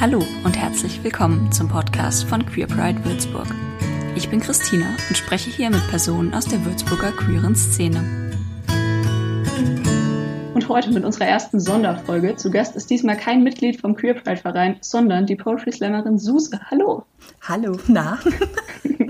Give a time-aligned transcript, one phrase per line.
[0.00, 3.46] Hallo und herzlich willkommen zum Podcast von Queer Pride Würzburg.
[4.16, 8.32] Ich bin Christina und spreche hier mit Personen aus der Würzburger queeren Szene.
[10.54, 12.34] Und heute mit unserer ersten Sonderfolge.
[12.36, 16.58] Zu Gast ist diesmal kein Mitglied vom Queer Pride Verein, sondern die Poetry Slammerin Suse.
[16.70, 17.04] Hallo.
[17.42, 18.18] Hallo, na?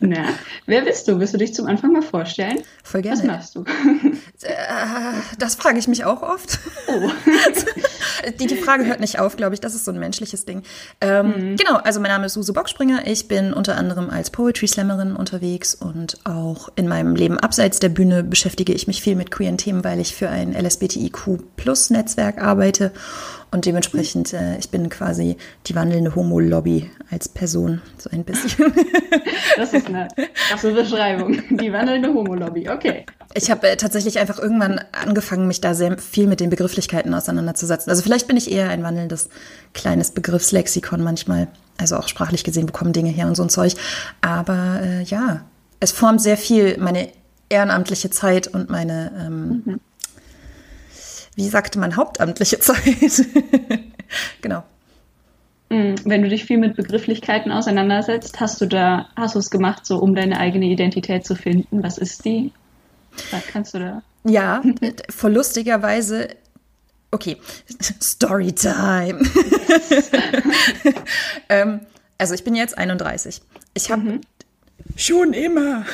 [0.00, 0.28] na,
[0.66, 1.18] wer bist du?
[1.18, 2.58] Willst du dich zum Anfang mal vorstellen?
[2.84, 3.18] Voll gerne.
[3.18, 3.64] Was machst du?
[4.42, 4.52] Äh,
[5.40, 6.60] das frage ich mich auch oft.
[6.86, 7.10] Oh.
[8.40, 9.60] die, die Frage hört nicht auf, glaube ich.
[9.60, 10.62] Das ist so ein menschliches Ding.
[11.00, 11.56] Ähm, mhm.
[11.56, 13.04] Genau, also mein Name ist Suse Bockspringer.
[13.06, 17.88] Ich bin unter anderem als Poetry Slammerin unterwegs und auch in meinem Leben abseits der
[17.88, 22.92] Bühne beschäftige ich mich viel mit queeren Themen, weil ich für ein LSBTIQ-Plus-Netzwerk arbeite
[23.50, 28.72] und dementsprechend, äh, ich bin quasi die wandelnde Homo-Lobby als Person, so ein bisschen.
[29.56, 30.06] Das ist eine
[30.48, 31.42] krasse Beschreibung.
[31.50, 33.06] Die wandelnde Homo-Lobby, okay.
[33.34, 37.90] Ich habe äh, tatsächlich einfach irgendwann angefangen, mich da sehr viel mit den Begrifflichkeiten auseinanderzusetzen.
[37.90, 39.30] Also vielleicht bin ich eher ein wandelndes
[39.74, 41.48] kleines Begriffslexikon manchmal.
[41.76, 43.74] Also auch sprachlich gesehen, wo kommen Dinge her und so ein Zeug.
[44.20, 45.44] Aber äh, ja,
[45.80, 47.08] es formt sehr viel meine
[47.48, 49.80] ehrenamtliche Zeit und meine ähm, mhm
[51.38, 53.26] wie sagte man, hauptamtliche Zeit.
[54.42, 54.64] genau.
[55.70, 59.86] Mm, wenn du dich viel mit Begrifflichkeiten auseinandersetzt, hast du da, hast du es gemacht,
[59.86, 61.80] so um deine eigene Identität zu finden?
[61.80, 62.50] Was ist die?
[63.30, 64.02] Was kannst du da?
[64.24, 64.62] Ja,
[65.10, 66.28] voll lustigerweise.
[67.12, 67.36] Okay,
[68.02, 69.20] Storytime.
[71.48, 71.80] ähm,
[72.18, 73.42] also ich bin jetzt 31.
[73.74, 74.20] Ich habe mhm.
[74.96, 75.86] schon immer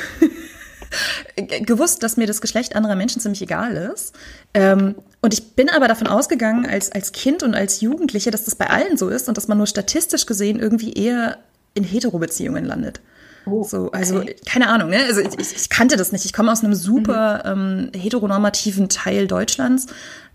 [1.36, 4.14] gewusst, dass mir das Geschlecht anderer Menschen ziemlich egal ist.
[4.52, 8.54] Ähm, und ich bin aber davon ausgegangen, als, als Kind und als Jugendliche, dass das
[8.54, 11.38] bei allen so ist und dass man nur statistisch gesehen irgendwie eher
[11.74, 13.00] in Hetero-Beziehungen landet.
[13.46, 14.36] Oh, so, also okay.
[14.46, 14.98] keine Ahnung, ne?
[15.06, 16.24] Also ich, ich, kannte das nicht.
[16.24, 17.90] Ich komme aus einem super mhm.
[17.94, 19.86] ähm, heteronormativen Teil Deutschlands.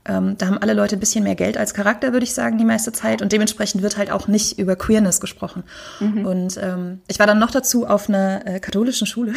[0.06, 2.66] Ähm, da haben alle Leute ein bisschen mehr Geld als Charakter, würde ich sagen, die
[2.66, 3.22] meiste Zeit.
[3.22, 5.64] Und dementsprechend wird halt auch nicht über Queerness gesprochen.
[6.00, 6.26] Mhm.
[6.26, 9.34] Und ähm, ich war dann noch dazu auf einer äh, katholischen Schule.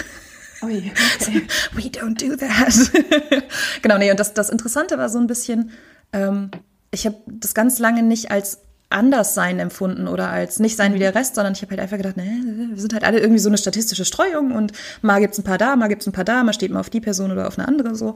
[0.63, 1.47] Ui, okay.
[1.73, 3.45] We don't do that.
[3.83, 5.71] genau, nee, und das, das Interessante war so ein bisschen,
[6.13, 6.51] ähm,
[6.91, 8.59] ich habe das ganz lange nicht als
[8.93, 12.17] Anderssein empfunden oder als nicht sein wie der Rest, sondern ich habe halt einfach gedacht,
[12.17, 15.59] ne, wir sind halt alle irgendwie so eine statistische Streuung und mal gibt's ein paar
[15.59, 17.67] da, mal gibt's ein paar da, mal steht man auf die Person oder auf eine
[17.67, 18.15] andere so.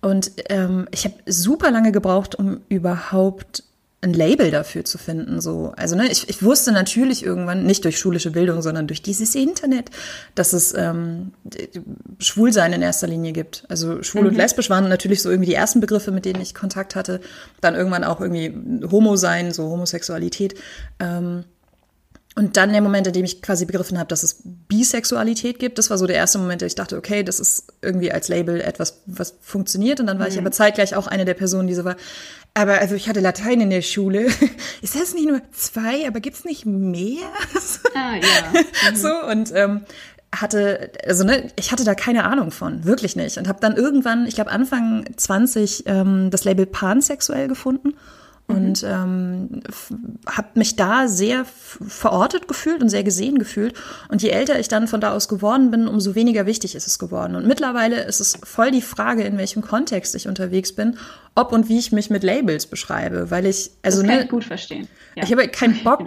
[0.00, 3.64] Und ähm, ich habe super lange gebraucht, um überhaupt
[4.04, 5.40] ein Label dafür zu finden.
[5.40, 9.34] So, also ne, ich, ich wusste natürlich irgendwann nicht durch schulische Bildung, sondern durch dieses
[9.34, 9.90] Internet,
[10.34, 11.32] dass es ähm,
[12.18, 13.64] Schwulsein in erster Linie gibt.
[13.68, 14.28] Also schwul mhm.
[14.28, 17.20] und lesbisch waren natürlich so irgendwie die ersten Begriffe, mit denen ich Kontakt hatte.
[17.60, 18.54] Dann irgendwann auch irgendwie
[18.90, 20.54] Homo sein, so Homosexualität.
[21.00, 21.44] Ähm,
[22.36, 25.88] und dann der Moment, in dem ich quasi begriffen habe, dass es Bisexualität gibt, das
[25.90, 29.02] war so der erste Moment, der ich dachte, okay, das ist irgendwie als Label etwas,
[29.06, 30.00] was funktioniert.
[30.00, 30.32] Und dann war mhm.
[30.32, 31.94] ich aber zeitgleich auch eine der Personen, die so war,
[32.54, 34.26] aber also ich hatte Latein in der Schule.
[34.82, 37.24] Ist das nicht nur zwei, aber gibt's nicht mehr?
[37.94, 38.60] Ah, ja.
[38.90, 38.96] Mhm.
[38.96, 39.82] So, und ähm,
[40.34, 43.38] hatte, also ne, ich hatte da keine Ahnung von, wirklich nicht.
[43.38, 47.94] Und habe dann irgendwann, ich glaube Anfang 20, ähm, das Label pansexuell gefunden
[48.46, 48.88] und mhm.
[48.88, 49.62] ähm,
[50.28, 53.74] habe mich da sehr verortet gefühlt und sehr gesehen gefühlt.
[54.08, 56.98] Und je älter ich dann von da aus geworden bin, umso weniger wichtig ist es
[56.98, 57.36] geworden.
[57.36, 60.98] Und mittlerweile ist es voll die Frage, in welchem Kontext ich unterwegs bin,
[61.36, 64.30] ob und wie ich mich mit Labels beschreibe, weil ich also das kann ne, ich
[64.30, 64.86] gut verstehen.
[65.16, 65.24] Ja.
[65.24, 66.02] Ich habe halt keinen Bock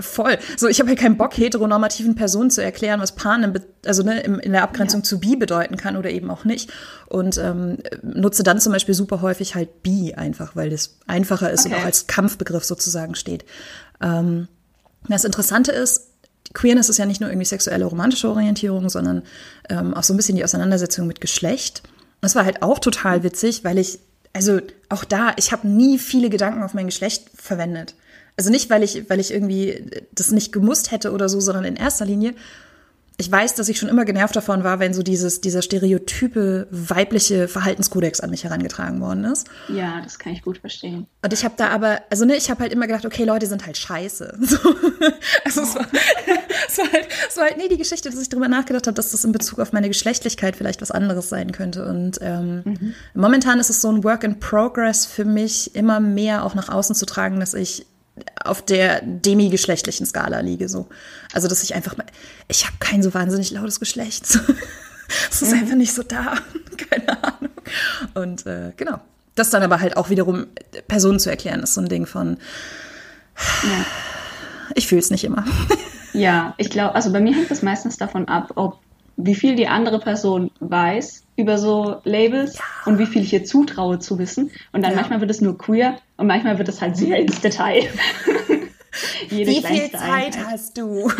[0.00, 0.38] voll.
[0.56, 4.52] So, ich habe halt keinen Bock heteronormativen Personen zu erklären, was Pan also ne, in
[4.52, 5.04] der Abgrenzung ja.
[5.04, 6.70] zu bi bedeuten kann oder eben auch nicht.
[7.06, 11.66] Und ähm, nutze dann zum Beispiel super häufig halt bi einfach, weil das einfacher ist
[11.66, 11.74] okay.
[11.74, 13.44] und auch als Kampfbegriff sozusagen steht.
[14.00, 14.48] Ähm,
[15.08, 16.08] das Interessante ist,
[16.52, 19.22] Queerness ist ja nicht nur irgendwie sexuelle romantische Orientierung, sondern
[19.68, 21.82] ähm, auch so ein bisschen die Auseinandersetzung mit Geschlecht.
[22.20, 24.00] Das war halt auch total witzig, weil ich,
[24.32, 27.94] also auch da, ich habe nie viele Gedanken auf mein Geschlecht verwendet.
[28.36, 31.76] Also nicht, weil ich, weil ich irgendwie das nicht gemusst hätte oder so, sondern in
[31.76, 32.34] erster Linie,
[33.20, 37.48] ich weiß, dass ich schon immer genervt davon war, wenn so dieses, dieser stereotype weibliche
[37.48, 39.46] Verhaltenskodex an mich herangetragen worden ist.
[39.68, 41.06] Ja, das kann ich gut verstehen.
[41.22, 43.66] Und ich habe da aber, also ne, ich habe halt immer gedacht, okay, Leute sind
[43.66, 44.38] halt scheiße.
[44.50, 44.58] So.
[45.44, 45.86] Also es war,
[46.68, 49.12] es, war halt, es war halt nie die Geschichte, dass ich darüber nachgedacht habe, dass
[49.12, 51.86] das in Bezug auf meine Geschlechtlichkeit vielleicht was anderes sein könnte.
[51.86, 52.94] Und ähm, mhm.
[53.14, 56.94] momentan ist es so ein Work in Progress für mich, immer mehr auch nach außen
[56.94, 57.86] zu tragen, dass ich
[58.44, 60.68] auf der demi-geschlechtlichen Skala liege.
[60.68, 60.88] So.
[61.32, 62.06] Also, dass ich einfach mal,
[62.48, 64.38] ich habe kein so wahnsinnig lautes Geschlecht.
[65.28, 66.36] Es ist einfach nicht so da.
[66.90, 67.50] Keine Ahnung.
[68.14, 69.00] Und äh, genau.
[69.34, 70.46] Das dann aber halt auch wiederum
[70.86, 72.36] Personen zu erklären, ist so ein Ding von,
[73.64, 73.84] ja.
[74.74, 75.44] ich fühle es nicht immer.
[76.12, 78.78] Ja, ich glaube, also bei mir hängt es meistens davon ab, ob
[79.16, 82.64] wie viel die andere Person weiß über so Labels ja.
[82.86, 84.50] und wie viel ich ihr zutraue zu wissen.
[84.72, 84.96] Und dann ja.
[84.96, 87.88] manchmal wird es nur queer und manchmal wird es halt sehr ins Detail.
[89.28, 91.10] Wie viel Zeit hast du?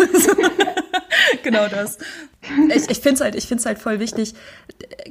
[1.44, 1.98] genau das.
[2.74, 4.34] Ich, ich finde es halt, ich find's halt voll wichtig,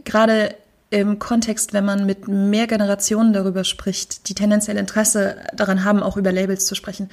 [0.03, 0.56] gerade
[0.89, 6.17] im Kontext, wenn man mit mehr Generationen darüber spricht, die tendenziell Interesse daran haben, auch
[6.17, 7.09] über Labels zu sprechen,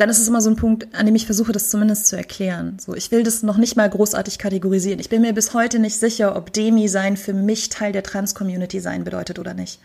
[0.00, 2.78] dann ist es immer so ein Punkt, an dem ich versuche, das zumindest zu erklären.
[2.80, 4.98] So, ich will das noch nicht mal großartig kategorisieren.
[4.98, 8.80] Ich bin mir bis heute nicht sicher, ob Demi sein für mich Teil der Trans-Community
[8.80, 9.78] sein bedeutet oder nicht.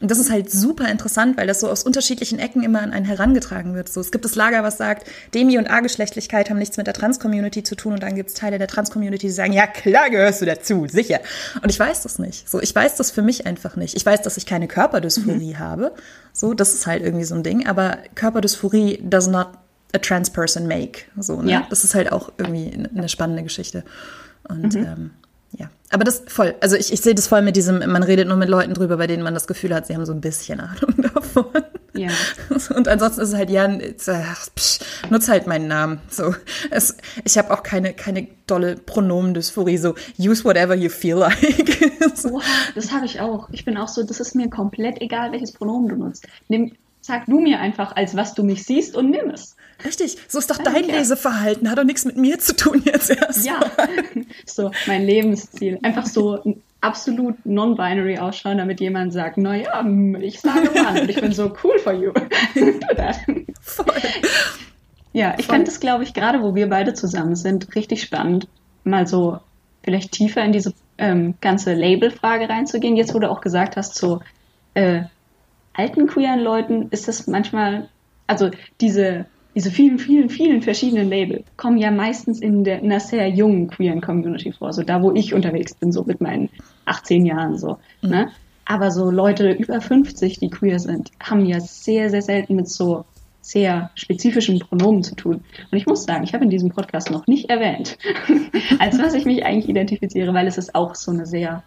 [0.00, 3.06] Und das ist halt super interessant, weil das so aus unterschiedlichen Ecken immer an einen
[3.06, 3.88] herangetragen wird.
[3.88, 7.62] So, es gibt das Lager, was sagt, Demi und A-Geschlechtlichkeit haben nichts mit der Trans-Community
[7.62, 10.44] zu tun und dann gibt es Teile der Trans-Community, die sagen, ja klar gehörst du
[10.44, 11.20] dazu, sicher.
[11.62, 12.48] Und ich weiß das nicht.
[12.48, 13.96] So, ich weiß das für mich einfach nicht.
[13.96, 15.92] Ich weiß, dass ich keine Körperdysphorie habe.
[16.34, 17.66] So, das ist halt irgendwie so ein Ding.
[17.66, 19.48] Aber Körperdysphorie does not
[19.92, 21.04] a trans person make.
[21.18, 21.52] So, ne?
[21.52, 21.66] Ja.
[21.70, 23.84] Das ist halt auch irgendwie eine spannende Geschichte.
[24.48, 25.10] Und ähm,
[25.52, 26.54] ja, aber das voll.
[26.60, 29.06] Also ich, ich sehe das voll mit diesem, man redet nur mit Leuten drüber, bei
[29.06, 31.46] denen man das Gefühl hat, sie haben so ein bisschen Ahnung davon.
[31.94, 32.08] Ja.
[32.74, 33.68] Und ansonsten ist es halt, ja,
[34.08, 34.80] ach, psch,
[35.10, 36.00] nutz halt meinen Namen.
[36.08, 36.34] So,
[36.70, 41.92] es, ich habe auch keine, keine dolle Pronomendysphorie, so use whatever you feel like.
[42.14, 42.42] so, Oha,
[42.74, 43.50] das habe ich auch.
[43.52, 46.26] Ich bin auch so, das ist mir komplett egal, welches Pronomen du nutzt.
[46.48, 46.72] Nimm,
[47.02, 49.56] sag du mir einfach, als was du mich siehst und nimm es.
[49.84, 50.98] Richtig, so ist doch I dein don't care.
[50.98, 53.46] Leseverhalten, hat doch nichts mit mir zu tun jetzt erst.
[53.46, 53.60] Ja,
[54.46, 55.78] so mein Lebensziel.
[55.82, 59.84] Einfach so absolut non-binary ausschauen, damit jemand sagt, naja,
[60.20, 62.12] ich sage Mann und ich bin so cool for you.
[62.54, 63.16] Do that.
[63.60, 63.86] Voll.
[65.12, 68.48] Ja, ich fand das, glaube ich, gerade wo wir beide zusammen sind, richtig spannend,
[68.84, 69.38] mal so
[69.84, 72.96] vielleicht tiefer in diese ähm, ganze Label-Frage reinzugehen.
[72.96, 74.20] Jetzt, wo du auch gesagt hast, so
[74.74, 75.02] äh,
[75.74, 77.88] alten queeren Leuten ist das manchmal,
[78.26, 78.50] also
[78.80, 83.28] diese, diese vielen, vielen, vielen verschiedenen Label kommen ja meistens in, der, in einer sehr
[83.28, 86.48] jungen queeren Community vor, so da, wo ich unterwegs bin, so mit meinen
[86.86, 87.78] 18 Jahren so.
[88.00, 88.30] Ne?
[88.64, 93.04] Aber so Leute über 50, die queer sind, haben ja sehr, sehr selten mit so
[93.42, 95.44] sehr spezifischen Pronomen zu tun.
[95.70, 97.98] Und ich muss sagen, ich habe in diesem Podcast noch nicht erwähnt,
[98.78, 101.64] als was ich mich eigentlich identifiziere, weil es ist auch so eine sehr,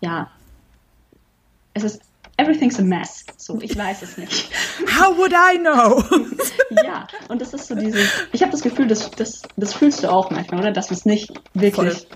[0.00, 0.30] ja,
[1.74, 2.02] es ist,
[2.38, 3.24] everything's a mess.
[3.36, 4.50] So, ich weiß es nicht.
[4.98, 6.02] How would I know?
[6.84, 10.12] Ja, und das ist so dieses, ich habe das Gefühl, das, das, das fühlst du
[10.12, 10.70] auch manchmal, oder?
[10.70, 12.06] Dass es nicht wirklich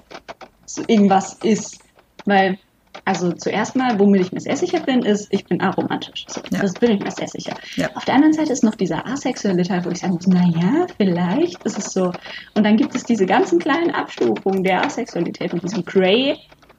[0.67, 1.79] so irgendwas ist.
[2.27, 2.59] Weil,
[3.07, 6.27] also zuerst mal, womit ich mir sehr sicher bin, ist, ich bin aromantisch.
[6.29, 6.61] So, Ja.
[6.61, 7.55] Das bin ich mir sehr sicher.
[7.77, 7.89] Ja.
[7.95, 11.65] Auf der anderen Seite ist noch dieser asexuelle Teil, wo ich sagen muss, naja, vielleicht
[11.65, 12.13] ist es so.
[12.55, 16.37] Und dann gibt es diese ganzen kleinen Abstufungen der Asexualität mit diesem Grey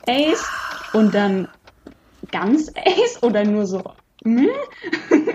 [0.08, 0.46] Ace
[0.94, 1.48] und dann
[2.34, 3.82] ganz Ace oder nur so.
[4.26, 4.50] hm?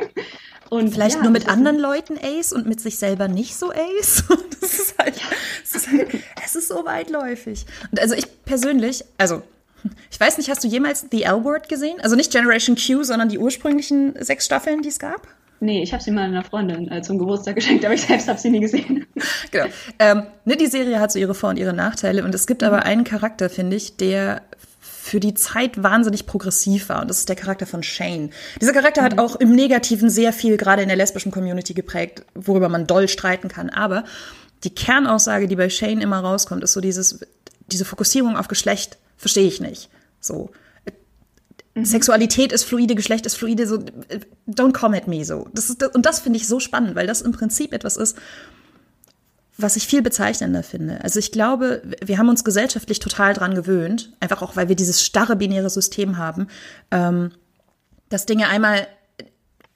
[0.71, 4.25] Und Vielleicht ja, nur mit anderen Leuten Ace und mit sich selber nicht so Ace.
[4.61, 5.15] Das ist halt,
[5.65, 6.09] es ist halt,
[6.45, 7.65] es ist so weitläufig.
[7.91, 9.43] Und also ich persönlich, also
[10.11, 12.01] ich weiß nicht, hast du jemals The L-Word gesehen?
[12.03, 15.29] Also nicht Generation Q, sondern die ursprünglichen sechs Staffeln, die es gab?
[15.61, 18.39] Nee, ich habe sie mal einer Freundin äh, zum Geburtstag geschenkt, aber ich selbst habe
[18.39, 19.07] sie nie gesehen.
[19.53, 19.67] Genau.
[19.99, 22.83] Ähm, ne, die Serie hat so ihre Vor- und ihre Nachteile und es gibt aber
[22.83, 24.43] einen Charakter, finde ich, der
[25.09, 28.31] für die Zeit wahnsinnig progressiv war und das ist der Charakter von Shane.
[28.61, 32.69] Dieser Charakter hat auch im Negativen sehr viel gerade in der lesbischen Community geprägt, worüber
[32.69, 33.71] man doll streiten kann.
[33.71, 34.05] Aber
[34.65, 37.21] die Kernaussage, die bei Shane immer rauskommt, ist so dieses,
[37.69, 39.89] diese Fokussierung auf Geschlecht verstehe ich nicht.
[40.21, 40.51] So.
[41.75, 43.77] Sexualität ist fluide, Geschlecht ist fluide, so
[44.09, 45.49] äh, don't come at me so.
[45.55, 48.17] Das ist, und das finde ich so spannend, weil das im Prinzip etwas ist,
[49.59, 51.03] was ich viel bezeichnender finde.
[51.03, 55.05] Also ich glaube, wir haben uns gesellschaftlich total dran gewöhnt, einfach auch, weil wir dieses
[55.05, 56.47] starre binäre System haben,
[56.93, 57.33] ähm,
[58.09, 58.87] dass Dinge einmal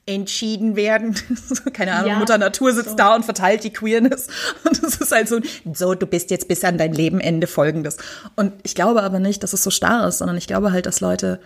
[0.05, 1.15] entschieden werden.
[1.73, 2.95] Keine Ahnung, Ja, Mutter Natur sitzt so.
[2.95, 4.27] da und verteilt die Queerness.
[4.63, 5.39] Und es ist halt so,
[5.73, 7.97] so, du bist jetzt bis an dein Lebenende folgendes.
[8.35, 10.99] Und ich glaube aber nicht, dass es so starr ist, sondern ich glaube halt, dass
[10.99, 11.39] Leute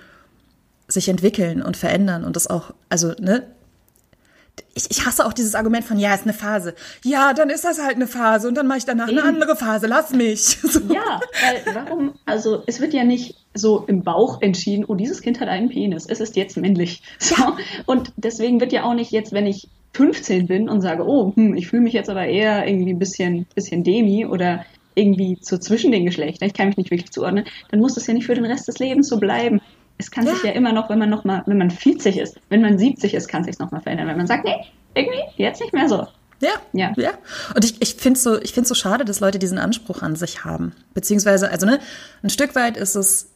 [0.88, 3.44] sich entwickeln und verändern und das auch, also, ne?
[4.74, 6.76] Ich, ich hasse auch dieses Argument von, ja, ist eine Phase.
[7.04, 9.28] Ja, dann ist das halt eine Phase und dann mache ich danach eine Eben.
[9.28, 9.88] andere Phase.
[9.88, 10.58] Lass mich.
[10.68, 10.82] So.
[10.94, 12.14] Ja, weil warum?
[12.26, 16.06] Also es wird ja nicht so im Bauch entschieden, oh, dieses Kind hat einen Penis,
[16.08, 17.02] es ist jetzt männlich.
[17.20, 17.36] So.
[17.86, 21.56] Und deswegen wird ja auch nicht jetzt, wenn ich 15 bin und sage, oh, hm,
[21.56, 25.92] ich fühle mich jetzt aber eher irgendwie ein bisschen, bisschen demi oder irgendwie so zwischen
[25.92, 28.46] den Geschlechtern, ich kann mich nicht wirklich zuordnen, dann muss das ja nicht für den
[28.46, 29.62] Rest des Lebens so bleiben.
[29.98, 30.34] Es kann Ja.
[30.34, 33.14] sich ja immer noch, wenn man noch mal, wenn man 40 ist, wenn man 70
[33.14, 34.08] ist, kann sich noch mal verändern.
[34.08, 34.56] Wenn man sagt, nee,
[34.96, 36.08] irgendwie jetzt nicht mehr so.
[36.40, 36.94] Ja, Ja.
[36.98, 37.12] ja.
[37.56, 40.16] Und ich, ich finde es so, ich find's so schade, dass Leute diesen Anspruch an
[40.16, 40.74] sich haben.
[40.94, 41.80] Beziehungsweise, also ne,
[42.22, 43.30] ein Stück weit ist es,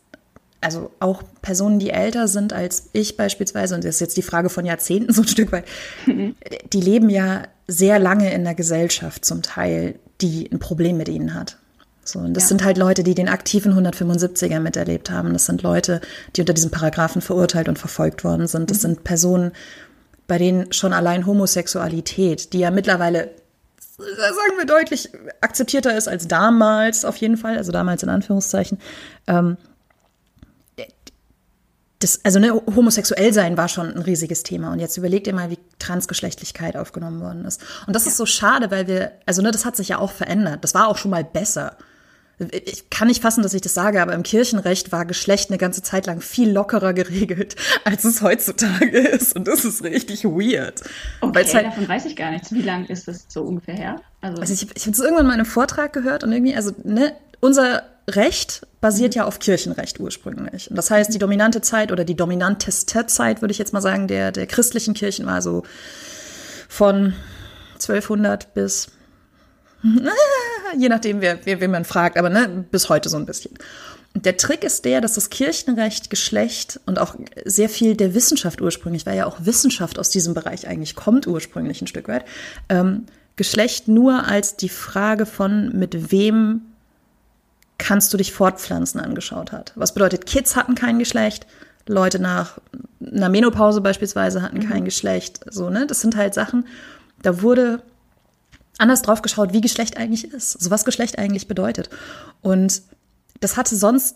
[0.64, 4.50] also auch Personen, die älter sind als ich beispielsweise, und das ist jetzt die Frage
[4.50, 5.66] von Jahrzehnten so ein Stück weit,
[6.06, 11.34] die leben ja sehr lange in der Gesellschaft zum Teil, die ein Problem mit ihnen
[11.34, 11.58] hat.
[12.04, 12.50] So, und das Ja.
[12.50, 15.34] sind halt Leute, die den aktiven 175er miterlebt haben.
[15.34, 16.02] Das sind Leute,
[16.36, 18.72] die unter diesen Paragraphen verurteilt und verfolgt worden sind.
[18.72, 19.52] Das sind Personen,
[20.28, 23.32] bei denen schon allein Homosexualität, die ja mittlerweile
[23.98, 25.10] sagen wir deutlich
[25.42, 28.80] akzeptierter ist als damals auf jeden Fall, also damals in Anführungszeichen.
[29.28, 29.58] Ähm,
[32.00, 35.52] das, also ne, homosexuell sein war schon ein riesiges Thema und jetzt überlegt ihr mal,
[35.52, 37.62] wie Transgeschlechtlichkeit aufgenommen worden ist.
[37.86, 38.10] Und das ja.
[38.10, 40.64] ist so schade, weil wir, also ne, das hat sich ja auch verändert.
[40.64, 41.78] Das war auch schon mal besser
[42.52, 45.82] ich kann nicht fassen, dass ich das sage, aber im Kirchenrecht war Geschlecht eine ganze
[45.82, 49.36] Zeit lang viel lockerer geregelt, als es heutzutage ist.
[49.36, 50.82] Und das ist richtig weird.
[51.22, 52.52] Okay, halt, davon weiß ich gar nichts.
[52.52, 54.02] Wie lange ist das so ungefähr her?
[54.22, 56.72] Also, also ich, ich habe es irgendwann mal in einem Vortrag gehört und irgendwie, also
[56.84, 59.20] ne, unser Recht basiert mhm.
[59.20, 60.70] ja auf Kirchenrecht ursprünglich.
[60.70, 64.08] Und das heißt, die dominante Zeit oder die dominanteste Zeit, würde ich jetzt mal sagen,
[64.08, 65.64] der, der christlichen Kirchen war so
[66.68, 67.14] von
[67.74, 68.88] 1200 bis
[70.78, 73.52] je nachdem, wer, wer, wen man fragt, aber ne, bis heute so ein bisschen.
[74.14, 78.62] Und der Trick ist der, dass das Kirchenrecht, Geschlecht und auch sehr viel der Wissenschaft
[78.62, 82.26] ursprünglich, weil ja auch Wissenschaft aus diesem Bereich eigentlich kommt ursprünglich ein Stück weit,
[82.70, 83.06] ähm,
[83.38, 86.62] Geschlecht nur als die Frage von mit wem
[87.78, 89.72] kannst du dich fortpflanzen angeschaut hat.
[89.76, 91.48] Was bedeutet, Kids hatten kein Geschlecht,
[91.88, 92.60] Leute nach
[93.02, 94.70] einer Menopause beispielsweise hatten mhm.
[94.70, 95.88] kein Geschlecht, so, ne?
[95.88, 96.68] Das sind halt Sachen,
[97.24, 97.82] da wurde
[98.78, 101.90] anders drauf geschaut, wie Geschlecht eigentlich ist, so was Geschlecht eigentlich bedeutet.
[102.42, 102.82] Und
[103.40, 104.16] das hatte sonst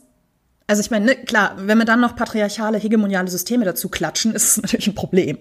[0.67, 4.57] also ich meine, ne, klar, wenn wir dann noch patriarchale, hegemoniale Systeme dazu klatschen, ist
[4.57, 5.37] es natürlich ein Problem.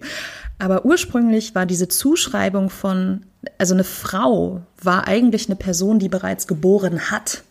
[0.58, 3.24] Aber ursprünglich war diese Zuschreibung von,
[3.58, 7.42] also eine Frau war eigentlich eine Person, die bereits geboren hat.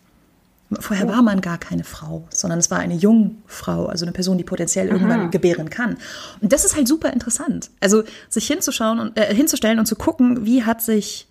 [0.80, 4.44] Vorher war man gar keine Frau, sondern es war eine Jungfrau, also eine Person, die
[4.44, 5.28] potenziell irgendwann Aha.
[5.28, 5.98] gebären kann.
[6.40, 7.70] Und das ist halt super interessant.
[7.80, 11.28] Also sich hinzuschauen und äh, hinzustellen und zu gucken, wie hat sich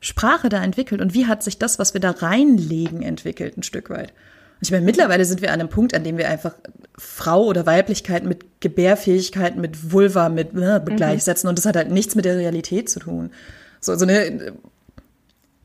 [0.00, 3.90] Sprache da entwickelt und wie hat sich das, was wir da reinlegen, entwickelt, ein Stück
[3.90, 4.10] weit.
[4.10, 6.54] Und ich meine, mittlerweile sind wir an einem Punkt, an dem wir einfach
[6.96, 11.50] Frau oder Weiblichkeit mit Gebärfähigkeit, mit Vulva, mit äh, gleichsetzen mhm.
[11.50, 13.30] und das hat halt nichts mit der Realität zu tun.
[13.80, 14.54] So, so eine,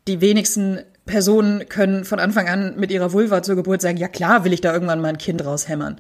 [0.08, 4.44] die wenigsten Personen können von Anfang an mit ihrer Vulva zur Geburt sagen, ja klar
[4.44, 6.00] will ich da irgendwann mal ein Kind raushämmern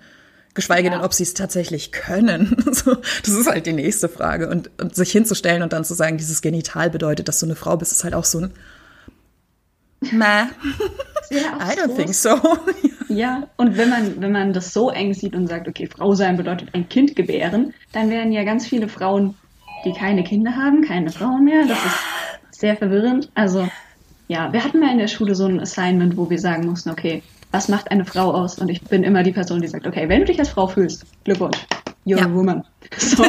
[0.55, 0.95] geschweige ja.
[0.95, 2.55] denn, ob sie es tatsächlich können.
[2.65, 4.49] Das ist halt die nächste Frage.
[4.49, 7.77] Und, und sich hinzustellen und dann zu sagen, dieses Genital bedeutet, dass du eine Frau
[7.77, 8.53] bist, ist halt auch so ein
[10.11, 10.45] Meh.
[11.31, 12.39] I don't think so.
[13.09, 16.37] ja, und wenn man, wenn man das so eng sieht und sagt, okay, Frau sein
[16.37, 19.35] bedeutet ein Kind gebären, dann werden ja ganz viele Frauen,
[19.83, 21.65] die keine Kinder haben, keine Frauen mehr.
[21.67, 23.31] Das ist sehr verwirrend.
[23.33, 23.67] Also,
[24.27, 27.23] ja, wir hatten mal in der Schule so ein Assignment, wo wir sagen mussten, okay,
[27.55, 28.59] was macht eine Frau aus?
[28.59, 31.05] Und ich bin immer die Person, die sagt, okay, wenn du dich als Frau fühlst,
[31.23, 31.57] Glückwunsch,
[32.05, 32.25] you're ja.
[32.25, 32.63] a woman.
[32.97, 33.23] So,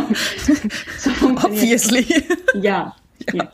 [0.98, 2.06] so Obviously.
[2.54, 2.94] Ja.
[3.32, 3.52] ja.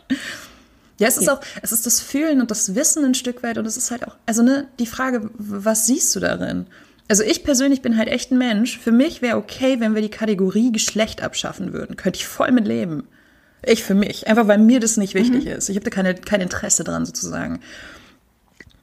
[0.99, 3.67] Ja, es ist auch, es ist das Fühlen und das Wissen ein Stück weit und
[3.67, 6.67] es ist halt auch, also ne, die Frage, was siehst du darin?
[7.09, 8.79] Also ich persönlich bin halt echt ein Mensch.
[8.79, 11.97] Für mich wäre okay, wenn wir die Kategorie Geschlecht abschaffen würden.
[11.97, 13.09] Könnte ich voll mit leben.
[13.65, 14.27] Ich für mich.
[14.27, 15.51] Einfach weil mir das nicht wichtig mhm.
[15.53, 15.69] ist.
[15.69, 17.61] Ich habe da keine, kein Interesse dran sozusagen.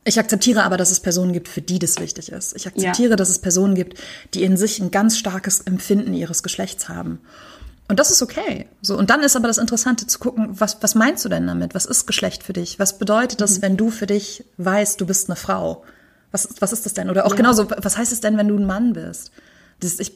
[0.06, 2.56] Ich akzeptiere aber, dass es Personen gibt, für die das wichtig ist.
[2.56, 3.16] Ich akzeptiere, ja.
[3.16, 4.00] dass es Personen gibt,
[4.34, 7.20] die in sich ein ganz starkes Empfinden ihres Geschlechts haben.
[7.90, 8.68] Und das ist okay.
[8.82, 11.74] So, und dann ist aber das Interessante zu gucken, was, was meinst du denn damit?
[11.74, 12.80] Was ist Geschlecht für dich?
[12.80, 13.62] Was bedeutet das, mhm.
[13.64, 15.84] wenn du für dich weißt, du bist eine Frau?
[16.32, 17.10] Was, was ist das denn?
[17.10, 17.38] Oder auch ja.
[17.38, 19.32] genauso, was heißt es denn, wenn du ein Mann bist?
[19.80, 20.14] Das, ich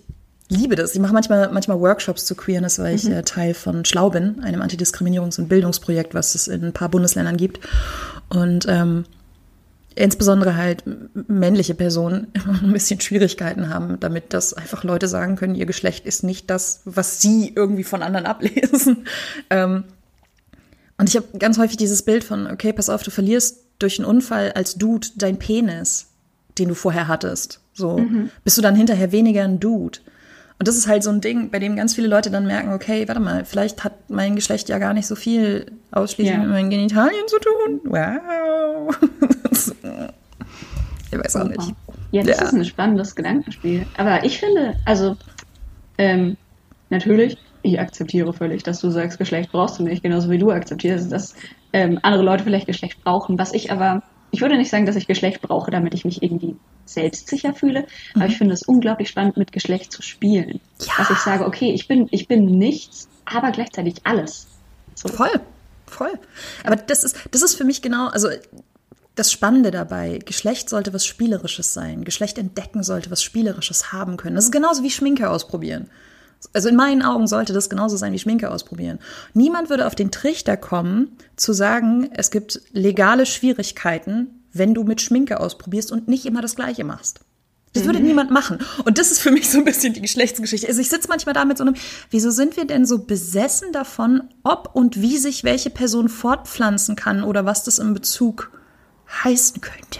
[0.49, 0.93] liebe das.
[0.93, 3.13] Ich mache manchmal, manchmal Workshops zu Queerness, weil ich mhm.
[3.13, 7.37] äh, Teil von Schlau bin, einem Antidiskriminierungs- und Bildungsprojekt, was es in ein paar Bundesländern
[7.37, 7.59] gibt.
[8.29, 9.05] Und ähm,
[9.95, 10.83] insbesondere halt
[11.27, 16.05] männliche Personen immer ein bisschen Schwierigkeiten haben, damit dass einfach Leute sagen können, ihr Geschlecht
[16.05, 19.05] ist nicht das, was sie irgendwie von anderen ablesen.
[19.49, 19.83] Ähm,
[20.97, 24.05] und ich habe ganz häufig dieses Bild von, okay, pass auf, du verlierst durch einen
[24.05, 26.07] Unfall als Dude dein Penis,
[26.59, 27.59] den du vorher hattest.
[27.73, 28.29] So mhm.
[28.43, 29.99] bist du dann hinterher weniger ein Dude.
[30.59, 33.07] Und das ist halt so ein Ding, bei dem ganz viele Leute dann merken, okay,
[33.07, 36.41] warte mal, vielleicht hat mein Geschlecht ja gar nicht so viel ausschließlich ja.
[36.41, 37.81] mit meinen Genitalien zu tun.
[37.83, 38.97] Wow.
[41.13, 41.73] ich weiß auch nicht.
[42.11, 42.45] Ja, das ja.
[42.45, 43.85] ist ein spannendes Gedankenspiel.
[43.97, 45.15] Aber ich finde, also
[45.97, 46.37] ähm,
[46.89, 51.11] natürlich, ich akzeptiere völlig, dass du sagst, Geschlecht brauchst du nicht, genauso wie du akzeptierst,
[51.11, 51.35] dass
[51.71, 53.39] ähm, andere Leute vielleicht Geschlecht brauchen.
[53.39, 54.03] Was ich aber
[54.33, 56.55] ich würde nicht sagen, dass ich Geschlecht brauche, damit ich mich irgendwie
[56.85, 58.21] selbstsicher fühle, mhm.
[58.21, 60.59] aber ich finde es unglaublich spannend, mit Geschlecht zu spielen.
[60.79, 60.93] Ja.
[60.97, 64.47] Dass ich sage, okay, ich bin, ich bin nichts, aber gleichzeitig alles.
[64.95, 65.07] So.
[65.07, 65.39] Voll,
[65.85, 66.13] voll.
[66.63, 68.29] Aber das ist, das ist für mich genau, also
[69.15, 72.03] das Spannende dabei, Geschlecht sollte was Spielerisches sein.
[72.03, 74.35] Geschlecht entdecken sollte was Spielerisches haben können.
[74.35, 75.89] Das ist genauso wie Schminke ausprobieren.
[76.51, 78.99] Also in meinen Augen sollte das genauso sein wie Schminke ausprobieren.
[79.33, 85.01] Niemand würde auf den Trichter kommen, zu sagen, es gibt legale Schwierigkeiten, wenn du mit
[85.01, 87.21] Schminke ausprobierst und nicht immer das Gleiche machst.
[87.73, 88.59] Das würde niemand machen.
[88.85, 90.67] Und das ist für mich so ein bisschen die Geschlechtsgeschichte.
[90.67, 91.75] Also ich sitze manchmal da mit so einem,
[92.11, 97.23] wieso sind wir denn so besessen davon, ob und wie sich welche Person fortpflanzen kann
[97.23, 98.51] oder was das in Bezug
[99.23, 99.99] heißen könnte?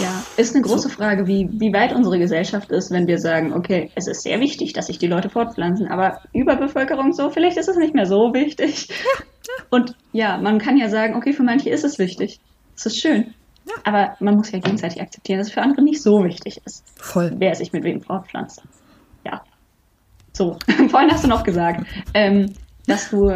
[0.00, 3.90] Ja, ist eine große Frage, wie, wie weit unsere Gesellschaft ist, wenn wir sagen, okay,
[3.94, 7.76] es ist sehr wichtig, dass sich die Leute fortpflanzen, aber Überbevölkerung so, vielleicht ist es
[7.76, 8.88] nicht mehr so wichtig.
[9.70, 12.40] Und ja, man kann ja sagen, okay, für manche ist es wichtig.
[12.74, 13.34] Es ist schön.
[13.66, 13.74] Ja.
[13.84, 17.32] Aber man muss ja gegenseitig akzeptieren, dass es für andere nicht so wichtig ist, Voll.
[17.36, 18.62] wer sich mit wem fortpflanzt.
[19.24, 19.42] Ja.
[20.32, 20.56] So,
[20.88, 22.52] vorhin hast du noch gesagt, ähm,
[22.86, 23.30] dass du,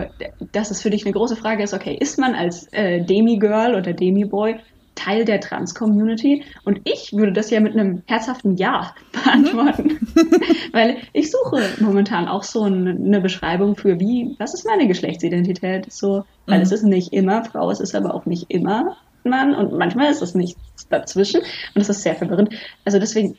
[0.52, 3.92] dass es für dich eine große Frage ist, okay, ist man als äh, Demi-Girl oder
[3.92, 4.56] Demi-Boy
[4.94, 6.44] Teil der Trans-Community?
[6.64, 9.98] Und ich würde das ja mit einem herzhaften Ja beantworten.
[10.72, 15.92] Weil ich suche momentan auch so eine, Das für wie, was ist meine Geschlechtsidentität?
[15.92, 16.62] So, weil Mhm.
[16.62, 20.22] es ist nicht immer Frau, es ist aber auch nicht immer Mann und manchmal ist
[20.22, 22.54] es nichts dazwischen und das ist sehr verwirrend.
[22.84, 23.36] Also deswegen,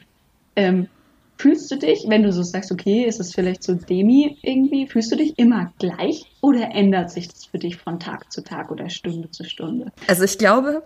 [0.55, 0.89] ähm,
[1.37, 5.11] fühlst du dich, wenn du so sagst, okay, ist es vielleicht so Demi irgendwie, fühlst
[5.11, 8.89] du dich immer gleich oder ändert sich das für dich von Tag zu Tag oder
[8.89, 9.91] Stunde zu Stunde?
[10.07, 10.83] Also ich glaube,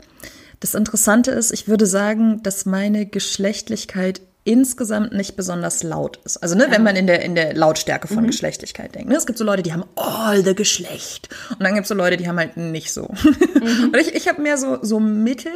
[0.60, 6.38] das Interessante ist, ich würde sagen, dass meine Geschlechtlichkeit insgesamt nicht besonders laut ist.
[6.38, 9.10] Also ne, wenn man in der in der Lautstärke von Geschlechtlichkeit denkt.
[9.10, 9.16] Ne?
[9.16, 12.18] Es gibt so Leute, die haben all the Geschlecht und dann gibt es so Leute,
[12.18, 13.04] die haben halt nicht so.
[13.04, 15.52] und ich, ich habe mehr so so Mittel,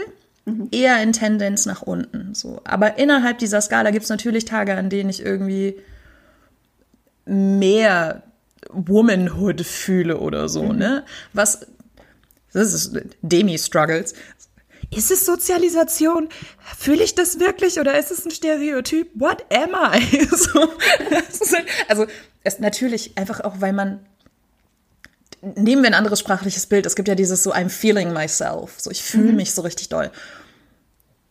[0.72, 2.36] eher in Tendenz nach unten.
[2.36, 5.80] So, aber innerhalb dieser Skala gibt es natürlich Tage, an denen ich irgendwie
[7.26, 8.24] mehr
[8.70, 10.72] Womanhood fühle oder so.
[10.74, 11.68] Ne, was
[12.54, 14.14] das ist Demi-Struggles.
[14.96, 16.30] Ist es Sozialisation?
[16.78, 19.10] Fühle ich das wirklich oder ist es ein Stereotyp?
[19.16, 20.26] What am I?
[20.36, 20.70] So,
[21.90, 22.06] also
[22.44, 24.06] es natürlich einfach auch, weil man
[25.56, 26.86] nehmen wir ein anderes sprachliches Bild.
[26.86, 28.76] Es gibt ja dieses so I'm feeling myself.
[28.78, 30.12] So ich fühle mich so richtig doll.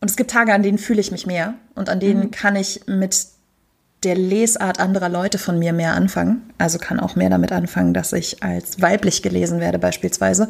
[0.01, 2.81] Und es gibt Tage, an denen fühle ich mich mehr und an denen kann ich
[2.85, 3.27] mit
[4.03, 6.53] der Lesart anderer Leute von mir mehr anfangen.
[6.57, 10.49] Also kann auch mehr damit anfangen, dass ich als weiblich gelesen werde beispielsweise.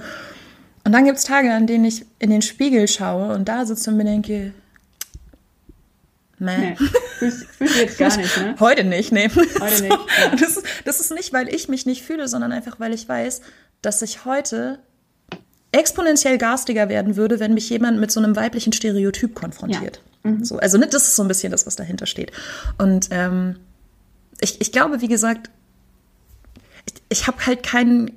[0.84, 3.89] Und dann gibt es Tage, an denen ich in den Spiegel schaue und da sitze
[3.89, 4.54] und mir denke.
[6.38, 6.76] Nee,
[7.18, 8.56] fühlst, fühlst du jetzt gar nicht, ne?
[8.60, 9.30] Heute nicht, nee.
[9.30, 10.36] Heute nicht, ja.
[10.38, 13.42] Das, das ist nicht, weil ich mich nicht fühle, sondern einfach, weil ich weiß,
[13.82, 14.80] dass ich heute
[15.72, 20.02] exponentiell garstiger werden würde, wenn mich jemand mit so einem weiblichen Stereotyp konfrontiert.
[20.42, 22.32] So, also ne, das ist so ein bisschen das, was dahinter steht.
[22.80, 23.58] Und ähm,
[24.42, 25.52] ich, ich glaube, wie gesagt,
[26.88, 28.12] ich, ich habe halt keinen.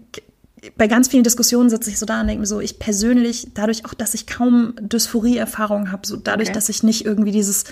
[0.76, 3.84] Bei ganz vielen Diskussionen sitze ich so da und denke mir so, ich persönlich, dadurch
[3.84, 6.54] auch, dass ich kaum Dysphorie-Erfahrung habe, so dadurch, Okay.
[6.54, 7.64] dass ich nicht irgendwie dieses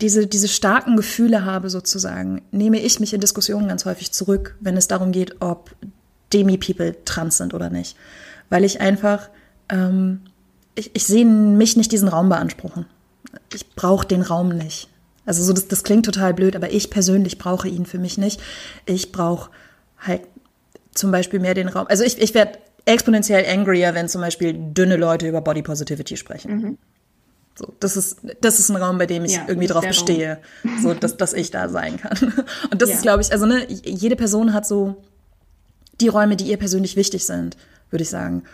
[0.00, 4.76] diese, diese starken Gefühle habe sozusagen, nehme ich mich in Diskussionen ganz häufig zurück, wenn
[4.76, 5.74] es darum geht, ob
[6.32, 7.96] Demi-People trans sind oder nicht.
[8.48, 9.28] Weil ich einfach,
[9.68, 10.20] ähm,
[10.74, 12.86] ich, ich sehe mich nicht diesen Raum beanspruchen.
[13.54, 14.88] Ich brauche den Raum nicht.
[15.26, 18.40] Also so, das, das klingt total blöd, aber ich persönlich brauche ihn für mich nicht.
[18.86, 19.50] Ich brauche
[19.98, 20.22] halt
[20.94, 21.86] zum Beispiel mehr den Raum.
[21.88, 26.78] Also ich, ich werde exponentiell angrier, wenn zum Beispiel dünne Leute über Body Positivity sprechen.
[27.56, 30.38] So, das ist, das ist ein Raum, bei dem ich Ja, irgendwie drauf bestehe,
[30.82, 32.16] so, dass, dass ich da sein kann.
[32.70, 32.94] Und das Ja.
[32.96, 34.96] ist, glaube ich, also ne, jede Person hat so
[36.00, 37.56] die Räume, die ihr persönlich wichtig sind,
[37.90, 38.44] würde ich sagen.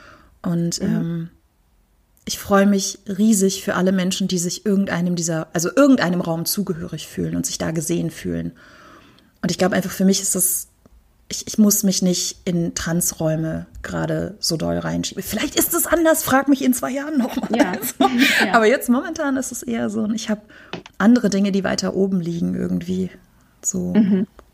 [0.42, 1.30] Und ähm,
[2.24, 7.06] ich freue mich riesig für alle Menschen, die sich irgendeinem dieser, also irgendeinem Raum zugehörig
[7.06, 8.52] fühlen und sich da gesehen fühlen.
[9.42, 10.66] Und ich glaube einfach, für mich ist das,
[11.28, 15.22] ich, ich muss mich nicht in Transräume gerade so doll reinschieben.
[15.22, 17.48] Vielleicht ist es anders, frag mich in zwei Jahren nochmal.
[17.56, 17.72] Ja.
[18.44, 18.54] Ja.
[18.54, 20.42] Aber jetzt momentan ist es eher so, ich habe
[20.98, 23.10] andere Dinge, die weiter oben liegen irgendwie.
[23.64, 23.94] So,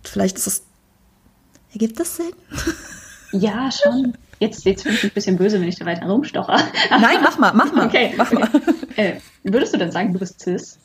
[0.05, 0.63] vielleicht ist es,
[1.73, 2.33] ergibt das Sinn?
[3.33, 4.15] Ja, schon.
[4.39, 6.59] Jetzt, jetzt finde ich mich ein bisschen böse, wenn ich da weiter rumstocher.
[6.91, 7.87] Nein, mach mal, mach mal.
[7.87, 8.49] Okay, mach mal.
[8.97, 10.79] Äh, würdest du dann sagen, du bist cis?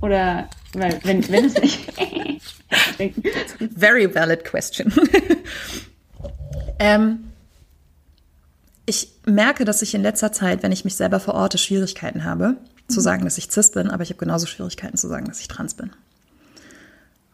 [0.00, 1.92] Oder, weil, wenn, wenn es nicht.
[3.76, 4.92] Very valid question.
[6.78, 7.32] ähm,
[8.86, 13.00] ich merke, dass ich in letzter Zeit, wenn ich mich selber verorte, Schwierigkeiten habe, zu
[13.00, 15.74] sagen, dass ich cis bin, aber ich habe genauso Schwierigkeiten zu sagen, dass ich trans
[15.74, 15.90] bin.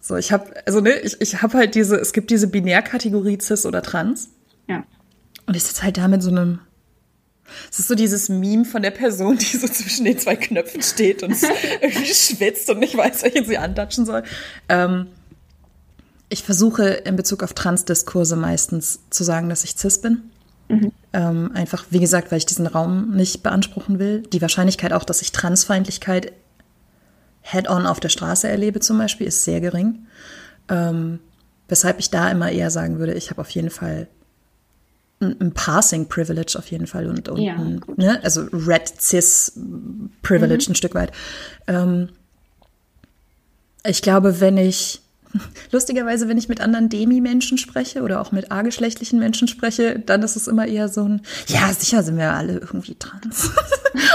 [0.06, 3.64] So, ich habe, also ne, ich, ich habe halt diese, es gibt diese Binärkategorie cis
[3.64, 4.28] oder trans.
[4.66, 4.84] ja.
[5.46, 6.58] Und ich sitze halt da mit so einem.
[7.70, 11.22] Es ist so dieses Meme von der Person, die so zwischen den zwei Knöpfen steht
[11.22, 11.34] und
[11.80, 14.24] irgendwie schwitzt und nicht weiß, welchen sie antatschen soll.
[14.68, 15.06] Ähm,
[16.28, 20.30] ich versuche in Bezug auf Transdiskurse meistens zu sagen, dass ich cis bin.
[21.14, 24.20] Ähm, einfach, wie gesagt, weil ich diesen Raum nicht beanspruchen will.
[24.20, 26.32] Die Wahrscheinlichkeit auch, dass ich Transfeindlichkeit
[27.44, 30.07] head-on auf der Straße erlebe zum Beispiel, ist sehr gering.
[30.68, 31.20] Ähm,
[31.68, 34.09] weshalb ich da immer eher sagen würde, ich habe auf jeden Fall
[35.20, 39.52] ein, ein Passing Privilege auf jeden Fall und, und Ja, ein, ne, also Red Cis
[40.22, 41.12] Privilege ein Stück weit.
[41.66, 42.09] Ähm,
[43.87, 45.02] ich glaube, wenn ich
[45.72, 50.36] lustigerweise, wenn ich mit anderen Demi-Menschen spreche oder auch mit A-geschlechtlichen Menschen spreche, dann ist
[50.36, 53.50] es immer eher so ein, ja, sicher sind wir alle irgendwie trans.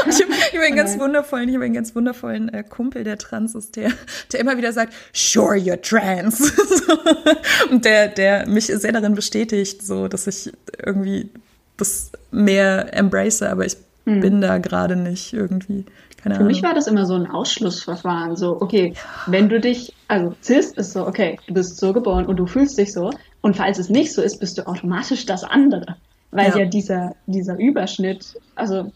[0.09, 3.55] Ich habe hab einen ganz wundervollen, ich habe einen ganz wundervollen äh, Kumpel, der trans
[3.55, 3.91] ist, der,
[4.33, 6.51] der immer wieder sagt, sure, you're trans.
[7.71, 10.51] Und der, der mich sehr darin bestätigt, so, dass ich
[10.85, 11.29] irgendwie
[11.77, 15.85] das mehr embrace, aber ich bin da gerade nicht irgendwie.
[16.21, 16.47] Keine Für Ahnung.
[16.47, 18.35] mich war das immer so ein Ausschlussverfahren.
[18.35, 18.93] So, okay,
[19.25, 22.77] wenn du dich, also cis ist so, okay, du bist so geboren und du fühlst
[22.77, 23.11] dich so.
[23.41, 25.95] Und falls es nicht so ist, bist du automatisch das andere.
[26.31, 26.57] Weil Ja.
[26.59, 28.91] ja, dieser, dieser Überschnitt, also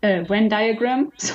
[0.00, 1.34] äh, Venn Diagram, so,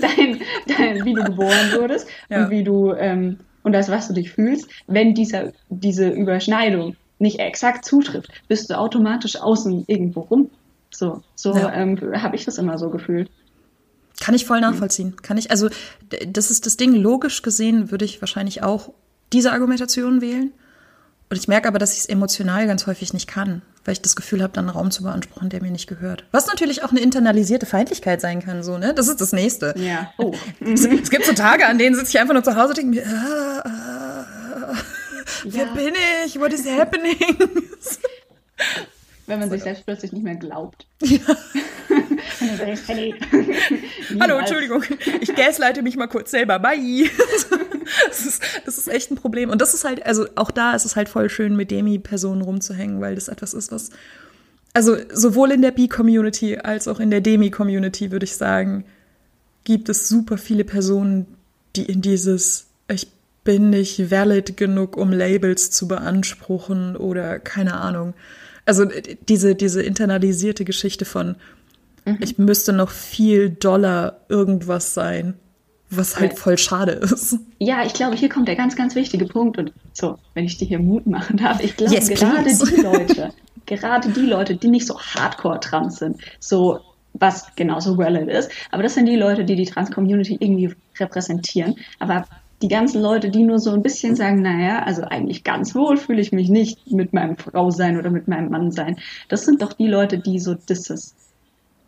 [0.00, 2.44] dein, dein, wie du geboren wurdest Ja.
[2.44, 7.40] und wie du, ähm, und das, was du dich fühlst, wenn dieser, diese Überschneidung nicht
[7.40, 10.50] exakt zutrifft, bist du automatisch außen irgendwo rum.
[10.94, 11.72] So, so Ja.
[11.74, 13.30] ähm, habe ich das immer so gefühlt.
[14.20, 15.14] Kann ich voll nachvollziehen.
[15.22, 15.68] Kann ich, also
[16.26, 18.92] das ist das Ding, logisch gesehen würde ich wahrscheinlich auch
[19.32, 20.52] diese Argumentation wählen.
[21.28, 24.14] Und ich merke aber, dass ich es emotional ganz häufig nicht kann, weil ich das
[24.14, 26.24] Gefühl habe, dann einen Raum zu beanspruchen, der mir nicht gehört.
[26.30, 28.94] Was natürlich auch eine internalisierte Feindlichkeit sein kann, so, ne?
[28.94, 29.74] Das ist das Nächste.
[29.76, 30.12] Ja.
[30.18, 30.32] Oh.
[30.60, 32.90] Es, es gibt so Tage, an denen sitze ich einfach nur zu Hause und denke
[32.94, 34.26] mir, ah, ah,
[34.70, 34.74] ah,
[35.44, 35.72] wer Ja.
[35.74, 36.38] bin ich?
[36.38, 37.16] What is happening?
[39.26, 40.86] Wenn man sich selbst plötzlich nicht mehr glaubt.
[41.02, 41.18] Ja.
[44.20, 44.38] Hallo.
[44.38, 44.82] Entschuldigung,
[45.20, 46.58] ich gasleite mich mal kurz selber.
[46.58, 47.10] Bye.
[48.08, 49.48] Das ist, das ist echt ein Problem.
[49.48, 53.00] Und das ist halt, also auch da ist es halt voll schön, mit Demi-Personen rumzuhängen,
[53.00, 53.90] weil das etwas ist, was,
[54.72, 58.84] also sowohl in der B-Community als auch in der Demi-Community, würde ich sagen,
[59.62, 61.26] gibt es super viele Personen,
[61.76, 63.08] die in dieses, ich
[63.44, 68.14] bin nicht valid genug, um Labels zu beanspruchen oder keine Ahnung.
[68.66, 71.36] Also äh, diese, diese internalisierte Geschichte von,
[72.20, 75.34] ich müsste noch viel Dollar irgendwas sein,
[75.90, 77.38] was halt voll schade ist.
[77.58, 79.58] Ja, ich glaube, hier kommt der ganz, ganz wichtige Punkt.
[79.58, 83.32] Und so, wenn ich dir hier Mut machen darf, ich glaube, Yes, gerade die Leute,
[83.66, 86.80] gerade die Leute, die nicht so hardcore trans sind, so
[87.18, 91.76] was genauso valid ist, aber das sind die Leute, die die Trans-Community irgendwie repräsentieren.
[91.98, 92.26] Aber
[92.62, 96.20] die ganzen Leute, die nur so ein bisschen sagen, naja, also eigentlich ganz wohl fühle
[96.20, 98.98] ich mich nicht mit meinem Frau sein oder mit meinem Mann sein.
[99.28, 101.14] Das sind doch die Leute, die so dieses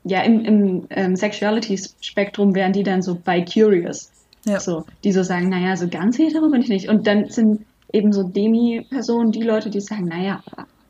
[0.05, 4.11] ja, im, im ähm, Sexuality-Spektrum wären die dann so bi-curious.
[4.45, 4.61] Ja.
[4.61, 6.89] So, die so sagen, naja, so ganz hetero bin ich nicht.
[6.89, 10.43] Und dann sind eben so Demi-Personen die Leute, die sagen, naja,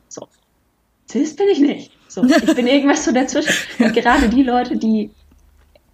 [0.07, 0.27] so,
[1.09, 1.91] cis bin ich nicht.
[2.07, 3.53] So, ich bin irgendwas so dazwischen.
[3.79, 5.11] Und gerade die Leute, die,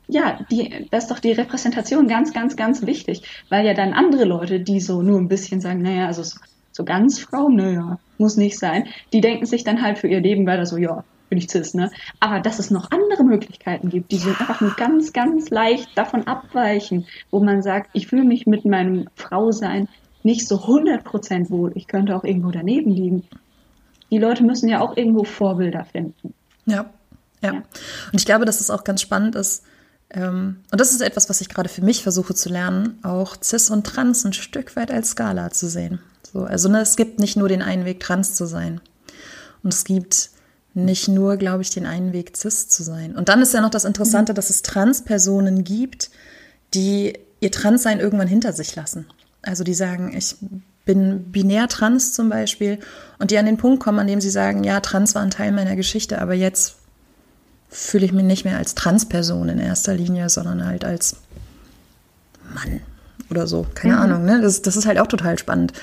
[0.07, 3.23] ja, die, das ist doch die Repräsentation ganz, ganz, ganz wichtig.
[3.49, 6.37] Weil ja dann andere Leute, die so nur ein bisschen sagen, naja, also so,
[6.71, 10.45] so ganz Frau, naja, muss nicht sein, die denken sich dann halt für ihr Leben
[10.45, 11.91] weiter so, ja, bin ich cis, ne?
[12.19, 16.27] Aber dass es noch andere Möglichkeiten gibt, die so einfach nur ganz, ganz leicht davon
[16.27, 19.87] abweichen, wo man sagt, ich fühle mich mit meinem Frausein
[20.23, 23.23] nicht so 100% wohl, ich könnte auch irgendwo daneben liegen.
[24.11, 26.33] Die Leute müssen ja auch irgendwo Vorbilder finden.
[26.65, 26.89] Ja,
[27.41, 27.53] ja.
[27.53, 27.63] Ja.
[28.11, 29.63] Und ich glaube, dass es auch ganz spannend ist.
[30.09, 33.69] Ähm, und das ist etwas, was ich gerade für mich versuche zu lernen, auch Cis
[33.69, 35.99] und Trans ein Stück weit als Skala zu sehen.
[36.23, 38.81] So, also ne, es gibt nicht nur den einen Weg, trans zu sein.
[39.63, 40.29] Und es gibt
[40.75, 43.15] nicht nur, glaube ich, den einen Weg, cis zu sein.
[43.15, 46.11] Und dann ist ja noch das Interessante, dass es Trans-Personen gibt,
[46.73, 49.05] die ihr Transsein irgendwann hinter sich lassen.
[49.41, 50.35] Also die sagen, ich
[50.83, 52.79] bin binär trans zum Beispiel
[53.19, 55.51] und die an den Punkt kommen, an dem sie sagen, ja, trans war ein Teil
[55.51, 56.75] meiner Geschichte, aber jetzt
[57.69, 61.17] fühle ich mich nicht mehr als Transperson in erster Linie, sondern halt als
[62.53, 62.81] Mann
[63.29, 63.65] oder so.
[63.73, 64.41] Keine Ahnung, ne?
[64.41, 65.73] Das, das ist halt auch total spannend.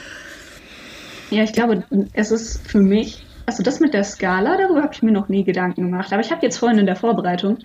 [1.30, 5.02] Ja, ich glaube, es ist für mich, also das mit der Skala, darüber habe ich
[5.02, 6.12] mir noch nie Gedanken gemacht.
[6.12, 7.58] Aber ich habe jetzt vorhin in der Vorbereitung,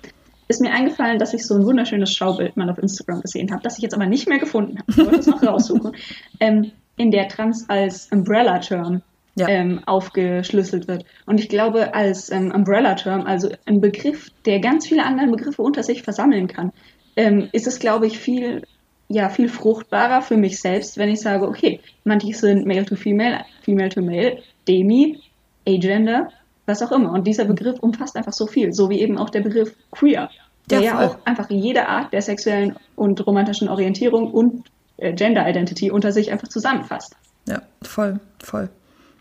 [0.50, 3.78] ist mir eingefallen, dass ich so ein wunderschönes Schaubild mal auf Instagram gesehen habe, das
[3.78, 4.92] ich jetzt aber nicht mehr gefunden habe.
[4.92, 5.92] Ich wollte es noch raussuchen.
[6.40, 9.02] Ähm, in der Trans als Umbrella-Term
[9.36, 9.48] Ja.
[9.50, 11.06] ähm, aufgeschlüsselt wird.
[11.26, 15.84] Und ich glaube, als ähm, Umbrella-Term, also ein Begriff, der ganz viele andere Begriffe unter
[15.84, 16.72] sich versammeln kann,
[17.16, 18.64] ähm, ist es, glaube ich, viel,
[19.10, 23.46] ja, viel fruchtbarer für mich selbst, wenn ich sage, okay, manche sind Male to Female,
[23.62, 25.20] Female to Male, Demi,
[25.68, 26.30] Agender,
[26.66, 27.12] was auch immer.
[27.12, 30.30] Und dieser Begriff umfasst einfach so viel, so wie eben auch der Begriff Queer,
[30.70, 34.66] der Ja, ja, auch einfach jede Art der sexuellen und romantischen Orientierung und
[34.98, 37.16] äh, Gender Identity unter sich einfach zusammenfasst.
[37.48, 38.70] Ja, voll, voll.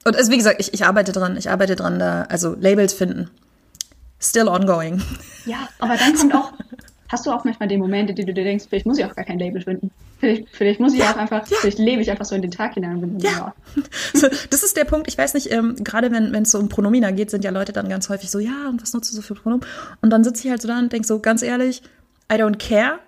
[0.04, 3.30] Und also wie gesagt, ich, ich arbeite dran, ich arbeite dran, da, also Labels finden.
[4.20, 5.02] Still ongoing.
[5.44, 6.52] Ja, aber dann kommt auch,
[7.08, 9.14] hast du auch manchmal den Moment, in dem du dir denkst, vielleicht muss ich auch
[9.14, 9.90] gar kein Label finden.
[10.18, 11.56] Vielleicht, vielleicht muss ich Ja, auch einfach, ja.
[11.60, 13.18] vielleicht lebe ich einfach so in den Tag hinein.
[13.20, 13.54] Ja.
[14.14, 16.68] So, das ist der Punkt, ich weiß nicht, ähm, gerade wenn wenn es so um
[16.70, 19.22] Pronomina geht, sind ja Leute dann ganz häufig so, ja, und was nutzt du so
[19.22, 19.66] für Pronomen?
[20.00, 21.82] Und dann sitze ich halt so da und denke so, ganz ehrlich,
[22.32, 22.98] I don't care.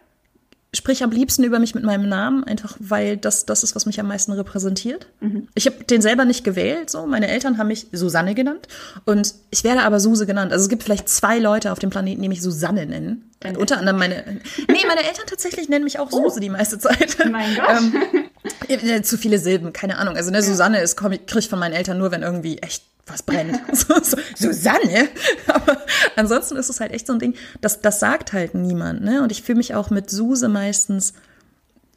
[0.74, 3.98] Sprich am liebsten über mich mit meinem Namen, einfach weil das das ist, was mich
[4.00, 5.06] am meisten repräsentiert.
[5.54, 7.06] Ich habe den selber nicht gewählt, so.
[7.06, 8.68] Meine Eltern haben mich Susanne genannt
[9.06, 10.52] und ich werde aber Suse genannt.
[10.52, 13.30] Also es gibt vielleicht zwei Leute auf dem Planeten, die mich Susanne nennen.
[13.40, 14.24] Deine Unter anderem meine,
[14.68, 17.16] nee, meine Eltern tatsächlich nennen mich auch Suse die meiste Zeit.
[17.30, 17.70] Mein Gott.
[17.70, 18.27] Ähm, äh,
[19.02, 20.16] zu viele Silben, keine Ahnung.
[20.16, 23.58] Also ne, Susanne ist kriege ich von meinen Eltern nur, wenn irgendwie echt was brennt.
[23.72, 25.08] so, so, Susanne?
[25.46, 25.78] Aber
[26.16, 29.02] ansonsten ist es halt echt so ein Ding, das, das sagt halt niemand.
[29.02, 29.22] Ne?
[29.22, 31.14] Und ich fühle mich auch mit Suse meistens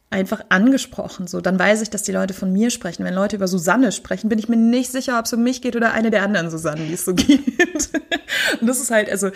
[0.10, 1.28] einfach angesprochen.
[1.28, 3.06] So, dann weiß ich, dass die Leute von mir sprechen.
[3.06, 5.76] Wenn Leute über Susanne sprechen, bin ich mir nicht sicher, ob es um mich geht
[5.76, 7.90] oder eine der anderen Susannen, die es so gibt.
[8.60, 9.32] Und das ist halt, also,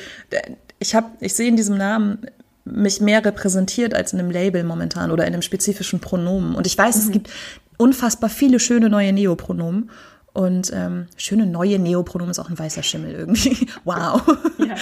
[0.80, 2.28] ich habe, ich sehe in diesem Namen
[2.66, 6.56] mich mehr repräsentiert als in einem Label momentan oder in einem spezifischen Pronomen.
[6.56, 7.30] Und ich weiß, es gibt
[7.78, 9.92] unfassbar viele schöne neue Neopronomen.
[10.34, 13.68] Und ähm, schöne neue Neopronomen ist auch ein weißer Schimmel irgendwie.
[13.86, 14.22] Wow.
[14.58, 14.76] Ja.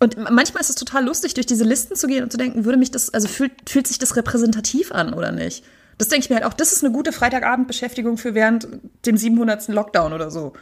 [0.00, 2.78] Und manchmal ist es total lustig, durch diese Listen zu gehen und zu denken, würde
[2.78, 5.64] mich das, also fühlt, fühlt sich das repräsentativ an oder nicht?
[5.98, 8.68] Das denke ich mir halt auch, das ist eine gute Freitagabendbeschäftigung für während
[9.06, 9.68] dem 700.
[9.68, 10.52] Lockdown oder so.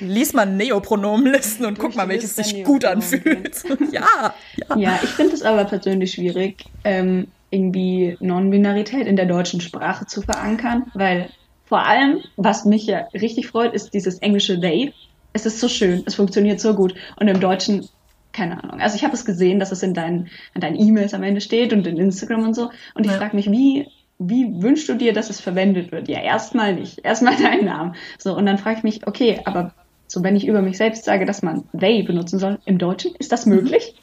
[0.00, 3.62] Lies mal Neopronomenlisten und guck mal, welches sich gut anfühlt.
[3.92, 4.76] ja, ja.
[4.76, 10.22] Ja, ich finde es aber persönlich schwierig, ähm, irgendwie Non-Binarität in der deutschen Sprache zu
[10.22, 11.30] verankern, weil
[11.64, 14.92] vor allem, was mich ja richtig freut, ist dieses englische they.
[15.32, 16.94] Es ist so schön, es funktioniert so gut.
[17.18, 17.86] Und im Deutschen,
[18.32, 18.80] keine Ahnung.
[18.80, 21.72] Also ich habe es gesehen, dass es in deinen, in deinen E-Mails am Ende steht
[21.72, 22.70] und in Instagram und so.
[22.94, 23.18] Und ich Ja.
[23.18, 26.08] frage mich, wie, wie wünschst du dir, dass es verwendet wird?
[26.08, 27.04] Ja, erstmal nicht.
[27.04, 27.96] Erstmal deinen Namen.
[28.18, 29.74] So, und dann frage ich mich, okay, aber
[30.08, 33.32] so wenn ich über mich selbst sage, dass man they benutzen soll im Deutschen, ist
[33.32, 33.94] das möglich?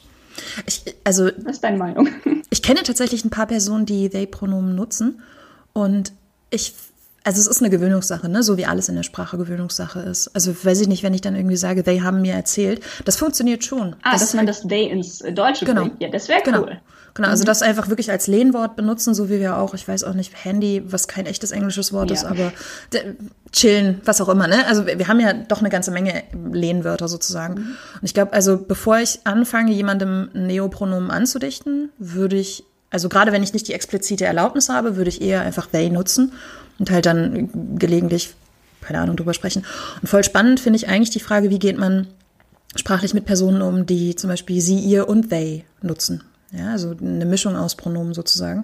[0.66, 2.08] Ich, also Was ist deine Meinung?
[2.50, 5.20] Ich kenne tatsächlich ein paar Personen, die they-Pronomen nutzen.
[5.72, 6.12] Und
[6.50, 6.72] ich,
[7.24, 8.44] also es ist eine Gewöhnungssache, ne?
[8.44, 10.28] so wie alles in der Sprache Gewöhnungssache ist.
[10.34, 12.80] Also weiß ich nicht, wenn ich dann irgendwie sage, they haben mir erzählt.
[13.04, 13.96] Das funktioniert schon.
[14.02, 15.82] Ah, das dass man das they ins Deutsche Genau.
[15.82, 16.00] bringt.
[16.00, 16.62] Ja, das wäre Genau.
[16.62, 16.80] cool.
[17.14, 20.14] Genau, also das einfach wirklich als Lehnwort benutzen, so wie wir auch, ich weiß auch
[20.14, 22.16] nicht, Handy, was kein echtes englisches Wort Ja.
[22.16, 22.52] ist, aber
[23.52, 24.66] chillen, was auch immer, ne?
[24.66, 27.54] Also wir haben ja doch eine ganze Menge Lehnwörter sozusagen.
[27.54, 33.44] Und ich glaube, also bevor ich anfange, jemandem Neopronomen anzudichten, würde ich, also gerade wenn
[33.44, 36.32] ich nicht die explizite Erlaubnis habe, würde ich eher einfach they nutzen
[36.80, 38.34] und halt dann gelegentlich,
[38.80, 39.64] keine Ahnung, drüber sprechen.
[40.02, 42.08] Und voll spannend finde ich eigentlich die Frage, wie geht man
[42.74, 46.24] sprachlich mit Personen um, die zum Beispiel sie, ihr und they nutzen.
[46.56, 48.62] Ja, also eine Mischung aus Pronomen sozusagen.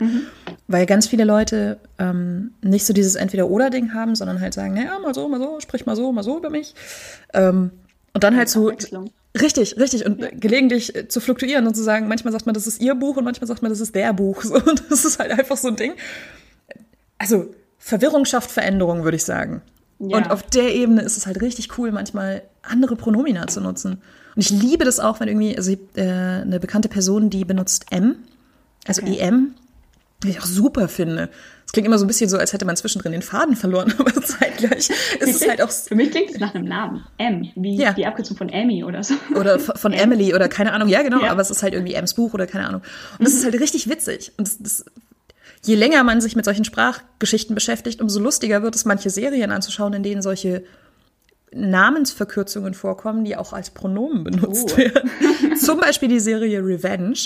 [0.69, 5.13] Weil ganz viele Leute ähm, nicht so dieses Entweder-Oder-Ding haben, sondern halt sagen, naja, mal
[5.13, 6.75] so, mal so, sprich mal so, mal so über mich.
[7.35, 7.73] Ähm,
[8.13, 8.73] und dann halt so.
[9.41, 10.07] Richtig, richtig.
[10.07, 13.17] Und gelegentlich äh, zu fluktuieren und zu sagen, manchmal sagt man, das ist ihr Buch
[13.17, 14.43] und manchmal sagt man, das ist der Buch.
[14.51, 15.93] So, und das ist halt einfach so ein Ding.
[17.19, 19.63] Also, Verwirrung schafft Veränderung, würde ich sagen.
[19.99, 20.17] Ja.
[20.17, 24.03] Und auf der Ebene ist es halt richtig cool, manchmal andere Pronomina zu nutzen.
[24.37, 28.17] Und ich liebe das auch, wenn irgendwie, also äh, eine bekannte Person, die benutzt M,
[28.87, 29.19] also Okay.
[29.19, 29.55] EM,
[30.23, 31.29] die ich auch super finde.
[31.67, 34.13] Es klingt immer so ein bisschen so, als hätte man zwischendrin den Faden verloren, aber
[34.23, 34.91] zeitgleich
[35.21, 37.05] ist es halt auch Für mich klingt es nach einem Namen.
[37.19, 37.93] M, wie Ja.
[37.93, 39.15] die Abkürzung von Amy oder so.
[39.37, 41.31] oder von Emily oder keine Ahnung, ja genau, Ja.
[41.31, 42.83] aber es ist halt irgendwie Ems Buch oder keine Ahnung.
[43.19, 44.33] Und das ist halt richtig witzig.
[44.37, 44.85] Und das, das,
[45.65, 49.93] je länger man sich mit solchen Sprachgeschichten beschäftigt, umso lustiger wird es, manche Serien anzuschauen,
[49.93, 50.65] in denen solche
[51.53, 54.77] Namensverkürzungen vorkommen, die auch als Pronomen benutzt Oh.
[54.79, 55.11] werden.
[55.57, 57.19] Zum Beispiel die Serie Revenge,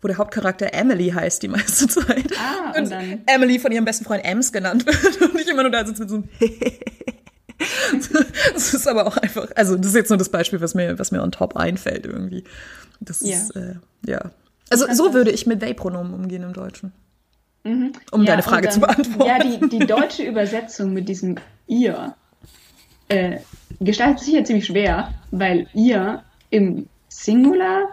[0.00, 2.26] wo der Hauptcharakter Emily heißt die meiste Zeit.
[2.38, 5.70] Ah, und dann- Emily von ihrem besten Freund Ems genannt wird und ich immer nur
[5.72, 6.28] da sitze mit so einem
[8.54, 11.12] Das ist aber auch einfach, also das ist jetzt nur das Beispiel, was mir, was
[11.12, 12.44] mir on top einfällt irgendwie.
[13.00, 13.36] Das Ja.
[13.36, 13.74] ist, äh,
[14.06, 14.30] ja.
[14.70, 16.92] Also so würde ich mit they-Pronomen umgehen im Deutschen.
[17.64, 19.24] Um Ja, deine und Frage dann- zu beantworten.
[19.28, 21.36] Ja, die, die deutsche Übersetzung mit diesem
[21.68, 22.14] ihr
[23.08, 23.38] äh,
[23.80, 27.88] gestaltet sich ja ziemlich schwer, weil ihr im Singular,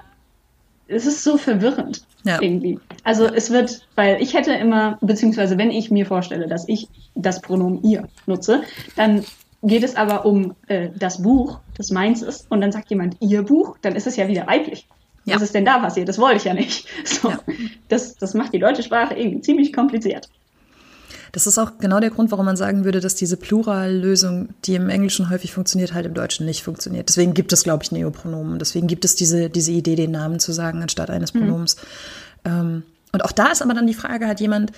[0.87, 2.41] es ist so verwirrend Ja.
[2.41, 2.79] irgendwie.
[3.03, 7.41] Also es wird, weil ich hätte immer, beziehungsweise wenn ich mir vorstelle, dass ich das
[7.41, 8.63] Pronomen ihr nutze,
[8.95, 9.23] dann
[9.63, 13.43] geht es aber um äh, das Buch, das meins ist, und dann sagt jemand ihr
[13.43, 14.87] Buch, dann ist es ja wieder weiblich.
[15.25, 15.35] Ja.
[15.35, 16.07] Was ist denn da passiert?
[16.07, 16.87] Das wollte ich ja nicht.
[17.05, 17.39] So, Ja.
[17.89, 20.29] das, das macht die deutsche Sprache irgendwie ziemlich kompliziert.
[21.31, 24.89] Das ist auch genau der Grund, warum man sagen würde, dass diese Plurallösung, die im
[24.89, 27.09] Englischen häufig funktioniert, halt im Deutschen nicht funktioniert.
[27.09, 28.59] Deswegen gibt es, glaube ich, Neopronomen.
[28.59, 31.75] Deswegen gibt es diese, diese Idee, den Namen zu sagen anstatt eines Pronoms.
[32.45, 34.71] Ähm, und auch da ist aber dann die Frage, hat jemand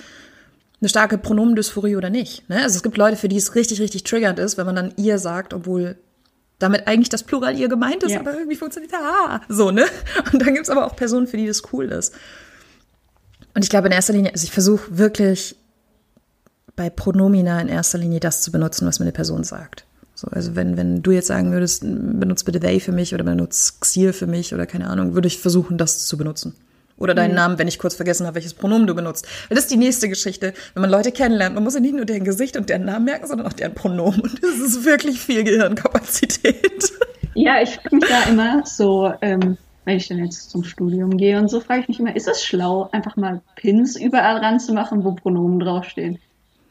[0.81, 2.49] eine starke Pronomendysphorie oder nicht?
[2.49, 2.61] Ne?
[2.63, 5.19] Also es gibt Leute, für die es richtig, richtig triggernd ist, wenn man dann ihr
[5.19, 5.95] sagt, obwohl
[6.59, 8.19] damit eigentlich das Plural ihr gemeint ist, Ja.
[8.19, 9.85] aber irgendwie funktioniert ah, so, ne?
[10.31, 12.13] Und dann gibt es aber auch Personen, für die das cool ist.
[13.53, 15.55] Und ich glaube in erster Linie, also ich versuche wirklich
[16.82, 19.86] bei Pronomina in erster Linie das zu benutzen, was mir eine Person sagt.
[20.15, 23.82] So, also wenn, wenn du jetzt sagen würdest, benutzt bitte they für mich oder benutzt
[23.82, 26.56] Xir für mich oder keine Ahnung, würde ich versuchen, das zu benutzen.
[26.98, 27.36] Oder deinen mhm.
[27.36, 29.28] Namen, wenn ich kurz vergessen habe, welches Pronomen du benutzt.
[29.48, 30.56] Weil das ist die nächste Geschichte.
[30.74, 33.28] Wenn man Leute kennenlernt, man muss ja nicht nur deren Gesicht und deren Namen merken,
[33.28, 34.22] sondern auch deren Pronomen.
[34.22, 36.91] Und das ist wirklich viel Gehirnkapazität.
[37.36, 41.38] Ja, ich frage mich da immer so, ähm, wenn ich dann jetzt zum Studium gehe
[41.38, 45.12] und so, frage ich mich immer, ist es schlau, einfach mal Pins überall ranzumachen, wo
[45.12, 46.17] Pronomen draufstehen?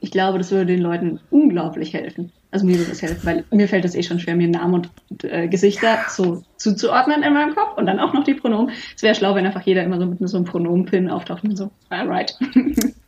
[0.01, 2.33] Ich glaube, das würde den Leuten unglaublich helfen.
[2.51, 4.75] Also mir würde das helfen, weil mir fällt es eh schon schwer, mir Namen
[5.11, 8.75] und äh, Gesichter so zuzuordnen in meinem Kopf und dann auch noch die Pronomen.
[8.97, 11.71] Es wäre schlau, wenn einfach jeder immer so mit so einem Pronomen-Pin auftaucht und so,
[11.89, 12.37] alright.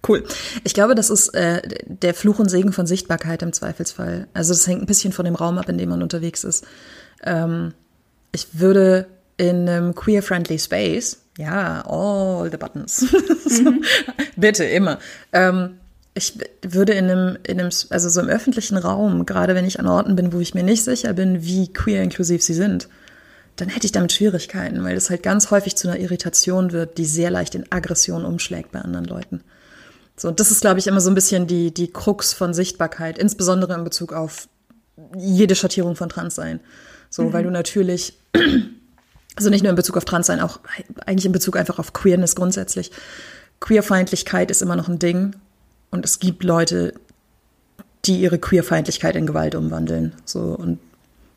[0.07, 0.25] Cool.
[0.65, 4.27] Ich glaube, das ist äh, der Fluch und Segen von Sichtbarkeit im Zweifelsfall.
[4.35, 6.67] Also das hängt ein bisschen von dem Raum ab, in dem man unterwegs ist.
[7.23, 7.73] Ähm,
[8.33, 13.07] ich würde in einem queer-friendly Space, ja, all the buttons.
[13.53, 13.85] Mhm.
[14.37, 14.99] Bitte, immer.
[15.33, 15.79] Ähm,
[16.15, 19.87] ich würde in einem, in einem, also so im öffentlichen Raum, gerade wenn ich an
[19.87, 22.89] Orten bin, wo ich mir nicht sicher bin, wie queer inklusiv sie sind,
[23.57, 27.05] dann hätte ich damit Schwierigkeiten, weil das halt ganz häufig zu einer Irritation wird, die
[27.05, 29.43] sehr leicht in Aggression umschlägt bei anderen Leuten.
[30.17, 33.19] So, und das ist, glaube ich, immer so ein bisschen die, die Krux von Sichtbarkeit,
[33.19, 34.49] insbesondere in Bezug auf
[35.17, 36.61] jede Schattierung von Transsein.
[37.09, 37.33] So, mhm.
[37.33, 38.19] weil du natürlich,
[39.37, 40.61] also nicht nur in Bezug auf Transsein, auch
[41.07, 42.91] eigentlich in Bezug einfach auf Queerness grundsätzlich.
[43.61, 45.35] Queerfeindlichkeit ist immer noch ein Ding
[45.93, 46.95] und es gibt Leute,
[48.05, 50.13] die ihre Queerfeindlichkeit in Gewalt umwandeln.
[50.25, 50.81] So und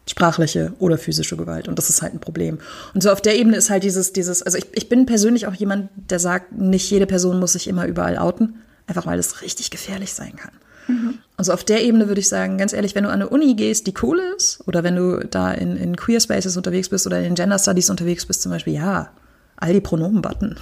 [0.08, 1.68] sprachliche oder physische Gewalt.
[1.68, 2.60] Und das ist halt ein Problem.
[2.94, 5.54] Und so auf der Ebene ist halt dieses, dieses, also ich, ich bin persönlich auch
[5.54, 8.56] jemand, der sagt, nicht jede Person muss sich immer überall outen,
[8.88, 10.52] einfach weil es richtig gefährlich sein kann.
[10.88, 11.16] Mhm.
[11.38, 13.88] Also auf der Ebene würde ich sagen, ganz ehrlich, wenn du an eine Uni gehst,
[13.88, 17.36] die cool ist, oder wenn du da in, in Queer Spaces unterwegs bist oder in
[17.36, 19.10] Gender Studies unterwegs bist, zum Beispiel, ja,
[19.58, 20.56] all die Pronomen-Button,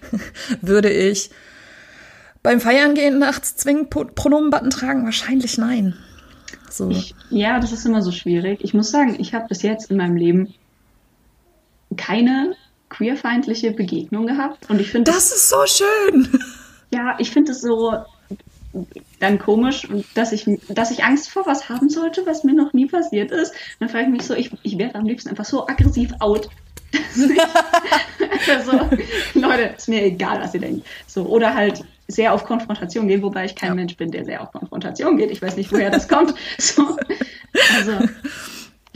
[0.60, 1.30] würde ich
[2.46, 5.04] beim Feiern gehen nachts zwingend Pronomen-Button tragen?
[5.04, 5.96] Wahrscheinlich nein.
[6.70, 6.90] So.
[6.90, 8.60] Ich, ja, das ist immer so schwierig.
[8.62, 10.54] Ich muss sagen, ich habe bis jetzt in meinem Leben
[11.96, 12.54] keine
[12.88, 14.70] queerfeindliche Begegnung gehabt.
[14.70, 15.10] Und ich finde.
[15.10, 16.40] Das, das ist so schön!
[16.92, 17.94] Ja, ich finde es so
[19.18, 22.86] dann komisch, dass ich, dass ich Angst vor was haben sollte, was mir noch nie
[22.86, 23.52] passiert ist.
[23.80, 26.48] Dann frage ich mich so, ich, ich wäre am liebsten einfach so aggressiv out.
[28.48, 28.88] also,
[29.34, 30.86] Leute, ist mir egal, was ihr denkt.
[31.08, 33.74] So, oder halt sehr auf Konfrontation gehen, wobei ich kein ja.
[33.74, 35.30] Mensch bin, der sehr auf Konfrontation geht.
[35.30, 36.34] Ich weiß nicht, woher das kommt.
[36.58, 36.96] So,
[37.76, 37.92] also,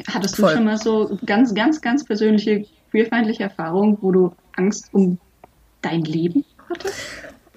[0.09, 0.55] hattest du Voll.
[0.55, 5.19] schon mal so ganz, ganz, ganz persönliche queerfeindliche Erfahrungen, wo du Angst um
[5.83, 6.95] dein Leben hattest?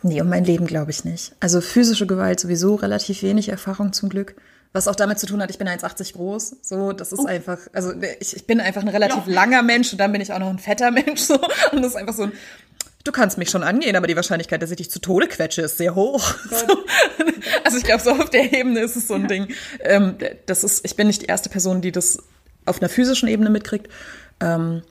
[0.02, 1.34] Nee, um mein Leben glaube ich nicht.
[1.39, 4.36] Also physische Gewalt sowieso relativ wenig Erfahrung zum Glück.
[4.74, 6.58] Was auch damit zu tun hat, ich bin 1,80 groß.
[6.62, 7.26] So, das ist oh.
[7.28, 9.34] einfach, also ich, ich bin einfach ein relativ ja.
[9.34, 11.22] langer Mensch und dann bin ich auch noch ein fetter Mensch.
[11.28, 11.36] So.
[11.72, 12.32] Und das ist einfach so ein,
[13.04, 15.78] du kannst mich schon angehen, aber die Wahrscheinlichkeit, dass ich dich zu Tode quetsche, ist
[15.78, 16.36] sehr hoch.
[16.50, 16.66] So.
[17.66, 19.28] Also ich glaube, so auf der Ebene ist es so ein ja.
[19.28, 19.48] Ding.
[19.82, 22.18] Ähm, das ist, ich bin nicht die erste Person, die das
[22.66, 23.89] auf einer physischen Ebene mitkriegt.
[24.39, 24.82] Ähm,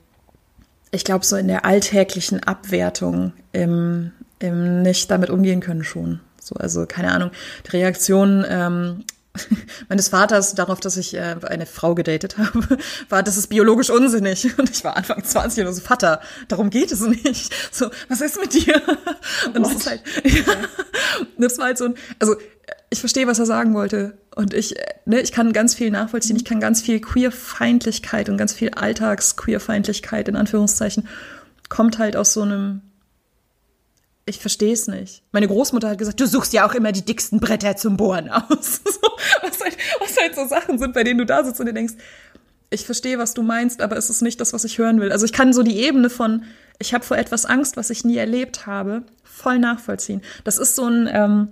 [0.91, 6.19] ich glaube, so in der alltäglichen Abwertung, im, im nicht damit umgehen können schon.
[6.39, 7.31] So, also keine Ahnung.
[7.65, 9.05] Die Reaktion ähm,
[9.89, 12.77] meines Vaters darauf, dass ich äh, eine Frau gedatet habe,
[13.09, 14.47] war, das ist biologisch unsinnig.
[14.57, 17.53] Und ich war Anfang 20 und so, Vater, darum geht es nicht.
[17.71, 18.81] So, was ist mit dir?
[19.53, 20.53] Und das ist halt, ja,
[21.37, 22.35] das war halt so ein, also
[22.89, 24.17] ich verstehe, was er sagen wollte.
[24.35, 26.35] Und ich, ne, ich kann ganz viel nachvollziehen.
[26.35, 31.07] Ich kann ganz viel Queerfeindlichkeit und ganz viel Alltags-Queerfeindlichkeit in Anführungszeichen
[31.69, 32.81] kommt halt aus so einem
[34.25, 35.21] ich verstehe es nicht.
[35.31, 38.81] Meine Großmutter hat gesagt, du suchst ja auch immer die dicksten Bretter zum Bohren aus.
[39.41, 41.95] was, halt, was halt so Sachen sind, bei denen du da sitzt und dir denkst,
[42.69, 45.11] ich verstehe, was du meinst, aber es ist nicht das, was ich hören will.
[45.11, 46.43] Also ich kann so die Ebene von,
[46.79, 50.21] ich habe vor etwas Angst, was ich nie erlebt habe, voll nachvollziehen.
[50.43, 51.49] Das ist so ein, ähm,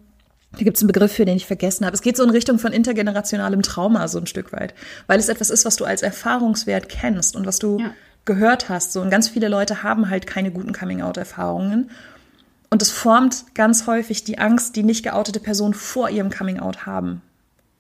[0.53, 1.93] da gibt es einen Begriff für, den ich vergessen habe.
[1.93, 4.73] Es geht so in Richtung von intergenerationalem Trauma so ein Stück weit,
[5.07, 7.93] weil es etwas ist, was du als Erfahrungswert kennst und was du ja.
[8.25, 8.93] gehört hast.
[8.93, 11.91] So und ganz viele Leute haben halt keine guten Coming-out-Erfahrungen
[12.71, 17.21] und es formt ganz häufig die Angst, die nicht geoutete Personen vor ihrem Coming-out haben.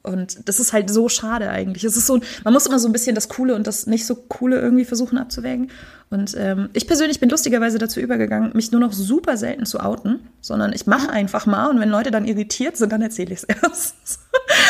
[0.03, 1.83] Und das ist halt so schade eigentlich.
[1.83, 4.15] Es ist so, man muss immer so ein bisschen das Coole und das nicht so
[4.15, 5.69] Coole irgendwie versuchen abzuwägen.
[6.09, 10.19] Und ähm, ich persönlich bin lustigerweise dazu übergegangen, mich nur noch super selten zu outen,
[10.41, 13.43] sondern ich mache einfach mal und wenn Leute dann irritiert sind, dann erzähle ich es
[13.63, 13.95] erst.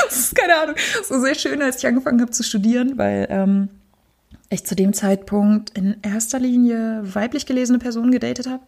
[0.06, 0.76] das ist keine Ahnung.
[1.08, 3.70] So sehr schön, als ich angefangen habe zu studieren, weil ähm,
[4.50, 8.64] ich zu dem Zeitpunkt in erster Linie weiblich gelesene Personen gedatet habe.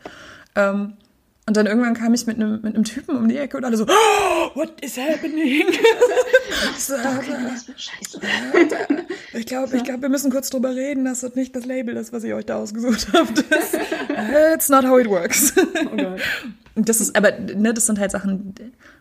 [0.55, 0.93] Ähm,
[1.45, 3.75] und dann irgendwann kam ich mit einem, mit einem Typen um die Ecke und alle
[3.75, 5.63] so, oh, what is happening?
[6.77, 6.95] so,
[9.33, 12.13] ich glaube, ich glaube, wir müssen kurz drüber reden, dass das nicht das Label ist,
[12.13, 13.43] was ihr euch da ausgesucht habt.
[13.51, 13.73] Das,
[14.53, 15.53] it's not how it works.
[15.57, 16.15] Oh
[16.75, 18.55] das ist, aber ne, das sind halt Sachen,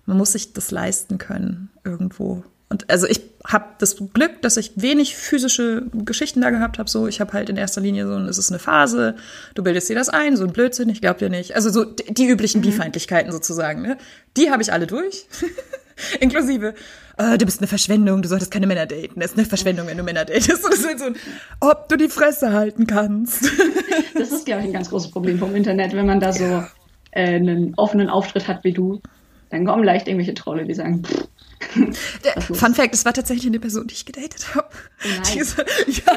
[0.06, 2.42] man muss sich das leisten können irgendwo.
[2.72, 6.88] Und also ich habe das Glück, dass ich wenig physische Geschichten da gehabt habe.
[6.88, 9.14] So, ich habe halt in erster Linie so, es ist eine Phase,
[9.54, 11.54] du bildest dir das ein, so ein Blödsinn, ich glaube dir nicht.
[11.54, 12.64] Also so die, die üblichen mhm.
[12.64, 13.82] Bifeindlichkeiten sozusagen.
[13.82, 13.98] Ne?
[14.38, 15.26] Die habe ich alle durch,
[16.20, 16.72] inklusive.
[17.18, 19.20] Äh, du bist eine Verschwendung, du solltest keine Männer daten.
[19.20, 20.48] Das ist eine Verschwendung, wenn du Männer datest.
[20.64, 21.16] Das ist halt so ein,
[21.60, 23.44] ob du die Fresse halten kannst.
[24.14, 26.64] das ist, glaube ich, ein ganz großes Problem vom Internet, wenn man da so
[27.10, 29.02] äh, einen offenen Auftritt hat wie du.
[29.50, 31.28] Dann kommen leicht irgendwelche Trolle, die sagen, pff,
[32.52, 34.68] Fun Fact, es war tatsächlich eine Person, die ich gedatet habe.
[35.04, 36.16] Oh Diese, ja.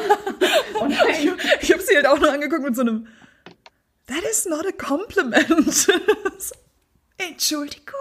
[0.78, 1.30] Oh ich,
[1.62, 3.06] ich habe sie halt auch nur angeguckt mit so einem
[4.06, 5.48] That is not a compliment.
[7.18, 7.94] Entschuldigung.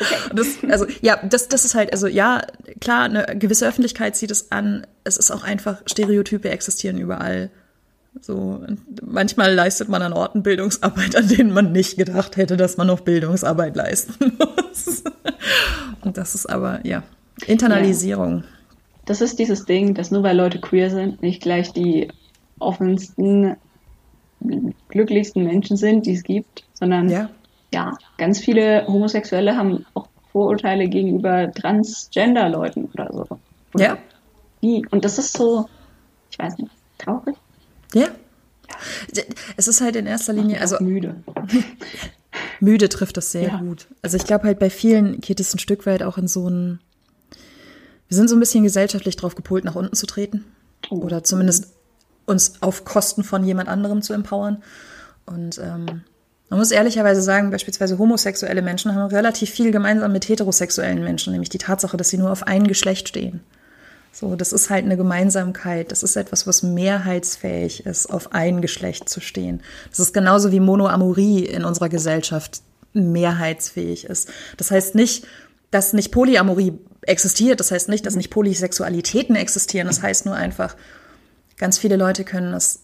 [0.00, 0.14] Okay.
[0.32, 2.46] Das, also ja, das, das ist halt, also ja,
[2.80, 4.86] klar, eine gewisse Öffentlichkeit zieht es an.
[5.04, 7.50] Es ist auch einfach, Stereotype existieren überall.
[8.20, 8.64] So,
[9.02, 13.00] manchmal leistet man an Orten Bildungsarbeit, an denen man nicht gedacht hätte, dass man noch
[13.00, 14.67] Bildungsarbeit leisten muss.
[16.02, 17.02] Und das ist aber, ja,
[17.46, 18.38] Internalisierung.
[18.38, 18.44] Ja.
[19.06, 22.08] Das ist dieses Ding, dass nur weil Leute queer sind, nicht gleich die
[22.58, 23.56] offensten,
[24.88, 27.30] glücklichsten Menschen sind, die es gibt, sondern ja,
[27.72, 33.26] ja ganz viele Homosexuelle haben auch Vorurteile gegenüber Transgender-Leuten oder so.
[33.74, 33.98] Oder ja.
[34.62, 34.86] Die.
[34.90, 35.68] Und das ist so,
[36.30, 37.36] ich weiß nicht, traurig.
[37.94, 38.08] Ja.
[39.56, 41.16] Es ist halt in erster Linie, also müde.
[42.60, 43.56] müde trifft das sehr ja.
[43.58, 43.88] gut.
[44.02, 46.80] Also ich glaube halt bei vielen geht es ein Stück weit auch in so ein,
[48.08, 50.44] wir sind so ein bisschen gesellschaftlich drauf gepolt, nach unten zu treten
[50.90, 50.96] oh.
[50.96, 51.68] oder zumindest
[52.26, 54.62] uns auf Kosten von jemand anderem zu empowern.
[55.26, 56.02] Und ähm,
[56.50, 61.50] man muss ehrlicherweise sagen, beispielsweise homosexuelle Menschen haben relativ viel gemeinsam mit heterosexuellen Menschen, nämlich
[61.50, 63.40] die Tatsache, dass sie nur auf ein Geschlecht stehen.
[64.12, 65.92] So, das ist halt eine Gemeinsamkeit.
[65.92, 69.62] Das ist etwas, was mehrheitsfähig ist, auf ein Geschlecht zu stehen.
[69.90, 74.28] Das ist genauso wie Monoamorie in unserer Gesellschaft mehrheitsfähig ist.
[74.56, 75.26] Das heißt nicht,
[75.70, 77.60] dass nicht Polyamorie existiert.
[77.60, 79.86] Das heißt nicht, dass nicht Polysexualitäten existieren.
[79.86, 80.76] Das heißt nur einfach,
[81.56, 82.80] ganz viele Leute können das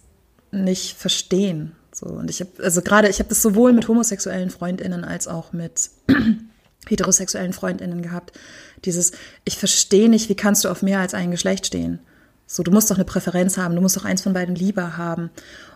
[0.51, 1.72] nicht verstehen.
[1.93, 5.53] So, und ich habe, also gerade, ich habe das sowohl mit homosexuellen FreundInnen als auch
[5.53, 5.91] mit
[6.89, 8.33] heterosexuellen FreundInnen gehabt.
[8.85, 9.12] Dieses,
[9.45, 12.01] ich verstehe nicht, wie kannst du auf mehr als ein Geschlecht stehen?
[12.47, 15.30] So, du musst doch eine Präferenz haben, du musst doch eins von beiden lieber haben.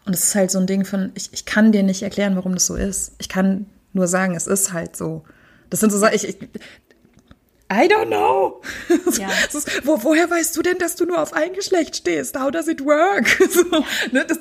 [0.04, 2.54] Und es ist halt so ein Ding von, ich, ich kann dir nicht erklären, warum
[2.54, 3.12] das so ist.
[3.18, 5.24] Ich kann nur sagen, es ist halt so.
[5.70, 6.36] Das sind so Sachen, ich, ich,
[7.70, 8.62] I don't know.
[9.18, 9.28] Ja.
[9.52, 12.38] Ist, wo, woher weißt du denn, dass du nur auf ein Geschlecht stehst?
[12.38, 13.26] How does it work?
[13.50, 14.40] So, ne, das,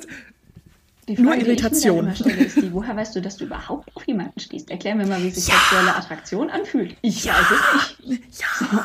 [1.16, 2.12] Frage, Nur Irritation.
[2.14, 4.70] Die woher weißt du, dass du überhaupt auf jemanden stehst?
[4.70, 5.54] Erklär mir mal, wie sich ja.
[5.54, 6.96] sexuelle Attraktion anfühlt.
[7.02, 7.34] Ich ja.
[7.34, 8.22] weiß es nicht.
[8.40, 8.84] Ja.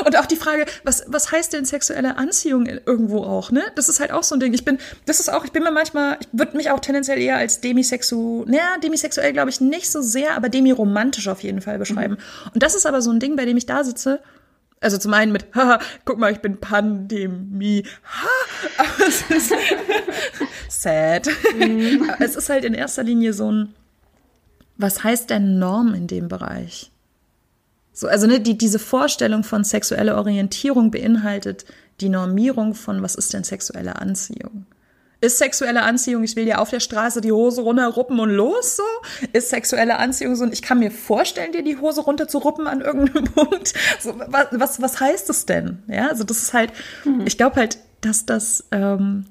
[0.04, 3.62] Und auch die Frage, was, was heißt denn sexuelle Anziehung irgendwo auch, ne?
[3.74, 4.54] Das ist halt auch so ein Ding.
[4.54, 7.36] Ich bin, das ist auch, ich bin mir manchmal, ich würde mich auch tendenziell eher
[7.36, 12.14] als demisexuell, naja, demisexuell glaube ich nicht so sehr, aber demiromantisch auf jeden Fall beschreiben.
[12.14, 12.50] Mhm.
[12.54, 14.20] Und das ist aber so ein Ding, bei dem ich da sitze
[14.80, 17.84] also zum einen mit, haha, guck mal, ich bin Pandemie.
[18.04, 19.52] Ha, aber es ist
[20.82, 21.28] sad.
[21.58, 22.10] Mhm.
[22.20, 23.74] es ist halt in erster Linie so ein,
[24.76, 26.92] was heißt denn Norm in dem Bereich?
[27.92, 31.64] So, also ne, die, diese Vorstellung von sexueller Orientierung beinhaltet
[32.00, 34.66] die Normierung von, was ist denn sexuelle Anziehung?
[35.20, 38.84] Ist sexuelle Anziehung, ich will dir auf der Straße die Hose runterruppen und los so?
[39.32, 42.68] Ist sexuelle Anziehung so, und ich kann mir vorstellen, dir die Hose runter zu ruppen
[42.68, 43.74] an irgendeinem Punkt?
[43.98, 45.82] So, was, was, was heißt das denn?
[45.88, 46.72] Ja, also das ist halt,
[47.04, 47.26] mhm.
[47.26, 49.26] ich glaube halt, dass das, ähm,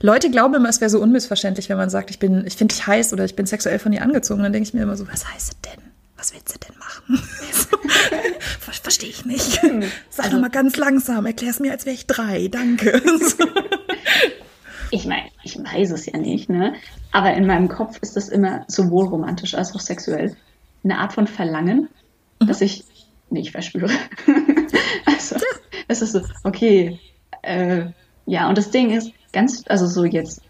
[0.00, 2.86] Leute glauben immer, es wäre so unmissverständlich, wenn man sagt, ich bin, ich finde dich
[2.86, 4.42] heiß oder ich bin sexuell von dir angezogen.
[4.42, 5.82] Dann denke ich mir immer so, was heißt das denn?
[6.16, 7.22] Was willst du denn machen?
[8.72, 9.60] Verstehe ich nicht.
[10.10, 12.48] Sag also, doch mal ganz langsam, erklär es mir, als wäre ich drei.
[12.48, 13.02] Danke.
[14.90, 16.74] ich meine, ich weiß es ja nicht, ne?
[17.12, 20.36] Aber in meinem Kopf ist das immer sowohl romantisch als auch sexuell
[20.84, 21.88] eine Art von Verlangen,
[22.40, 22.46] mhm.
[22.46, 22.84] dass ich
[23.30, 23.90] nicht verspüre.
[25.06, 25.36] also,
[25.88, 26.98] es ist so, okay,
[27.42, 27.86] äh,
[28.26, 30.42] ja, und das Ding ist, ganz, also so jetzt,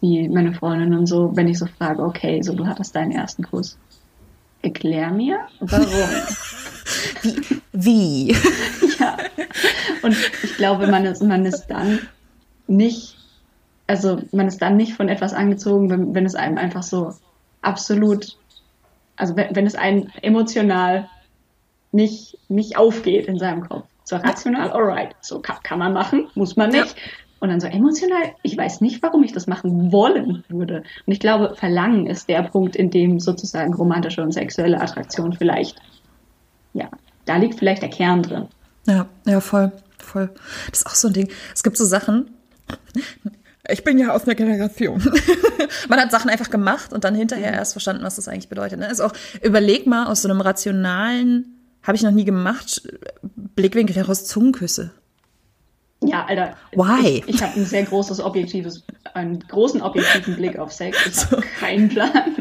[0.00, 3.42] wie meine Freundin und so, wenn ich so frage, okay, so du hattest deinen ersten
[3.42, 3.78] Kuss
[4.64, 5.86] Erklär mir, warum.
[7.24, 7.60] Wie?
[7.72, 8.28] Wie?
[8.98, 9.16] ja.
[10.02, 12.00] Und ich glaube, man ist, man ist dann
[12.66, 13.16] nicht,
[13.86, 17.14] also man ist dann nicht von etwas angezogen, wenn, wenn es einem einfach so
[17.62, 18.36] absolut,
[19.16, 21.08] also wenn, wenn es einem emotional
[21.92, 23.86] nicht, nicht aufgeht in seinem Kopf.
[24.04, 26.96] So rational, alright, so kann, kann man machen, muss man nicht.
[26.96, 27.02] Ja.
[27.40, 30.82] Und dann so emotional, ich weiß nicht, warum ich das machen wollen würde.
[31.06, 35.80] Und ich glaube, Verlangen ist der Punkt, in dem sozusagen romantische und sexuelle Attraktion vielleicht,
[36.72, 36.88] ja,
[37.24, 38.48] da liegt vielleicht der Kern drin.
[38.86, 40.30] Ja, ja, voll, voll.
[40.70, 41.28] Das ist auch so ein Ding.
[41.54, 42.28] Es gibt so Sachen,
[43.68, 45.02] Ich bin ja aus einer Generation.
[45.88, 48.78] man hat Sachen einfach gemacht und dann hinterher erst verstanden, was das eigentlich bedeutet.
[48.78, 48.88] Ne?
[48.88, 49.12] Also auch,
[49.42, 52.82] überleg mal aus so einem rationalen, habe ich noch nie gemacht,
[53.22, 54.90] Blickwinkel heraus Zungenküsse.
[56.06, 56.56] Ja, Alter.
[56.72, 57.22] Why?
[57.26, 58.82] Ich, ich habe ein sehr großes objektives,
[59.14, 60.98] einen großen objektiven Blick auf Sex.
[61.06, 62.36] Ich habe keinen Plan.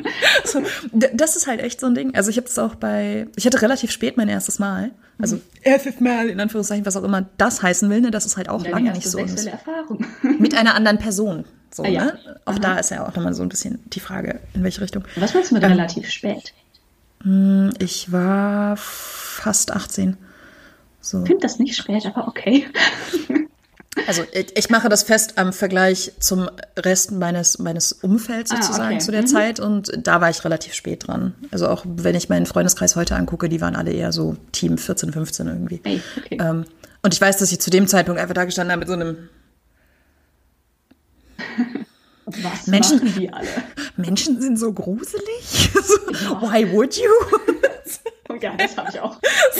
[0.46, 0.62] So,
[0.92, 2.16] das ist halt echt so ein Ding.
[2.16, 4.92] Also ich habe das auch bei, ich hatte relativ spät mein erstes Mal.
[5.20, 8.02] Also erstes Mal in Anführungszeichen, was auch immer das heißen will.
[8.02, 8.12] Ne?
[8.12, 9.18] Das ist halt auch lange nicht so.
[9.20, 10.06] sexuelle Erfahrung.
[10.40, 11.46] Mit einer anderen Person.
[11.72, 12.06] So, Ah, ja.
[12.06, 12.20] ne?
[12.46, 15.04] Auch da ist ja auch nochmal so ein bisschen die Frage, in welche Richtung.
[15.16, 16.54] Was meinst du mit relativ spät?
[17.80, 20.18] Ich war fast 18.
[21.00, 21.22] So.
[21.22, 22.66] Ich finde das nicht spät, aber okay.
[24.08, 24.24] Also
[24.56, 29.04] ich, mache das fest am Vergleich zum Rest meines, meines Umfelds Ah, sozusagen okay.
[29.06, 29.28] zu der Mhm.
[29.28, 31.36] Zeit und da war ich relativ spät dran.
[31.52, 35.14] Also auch wenn ich meinen Freundeskreis heute angucke, die waren alle eher so Team 14,
[35.14, 35.80] 15 irgendwie.
[35.84, 36.38] Ey, okay.
[36.42, 36.66] Ähm,
[37.04, 39.30] und ich weiß, dass ich zu dem Zeitpunkt einfach da gestanden habe mit so einem
[42.26, 43.48] Was Menschen- machen die alle?
[43.98, 45.70] Menschen sind so gruselig.
[45.84, 47.10] So, Why would you?
[48.42, 49.20] Ja, das habe ich auch.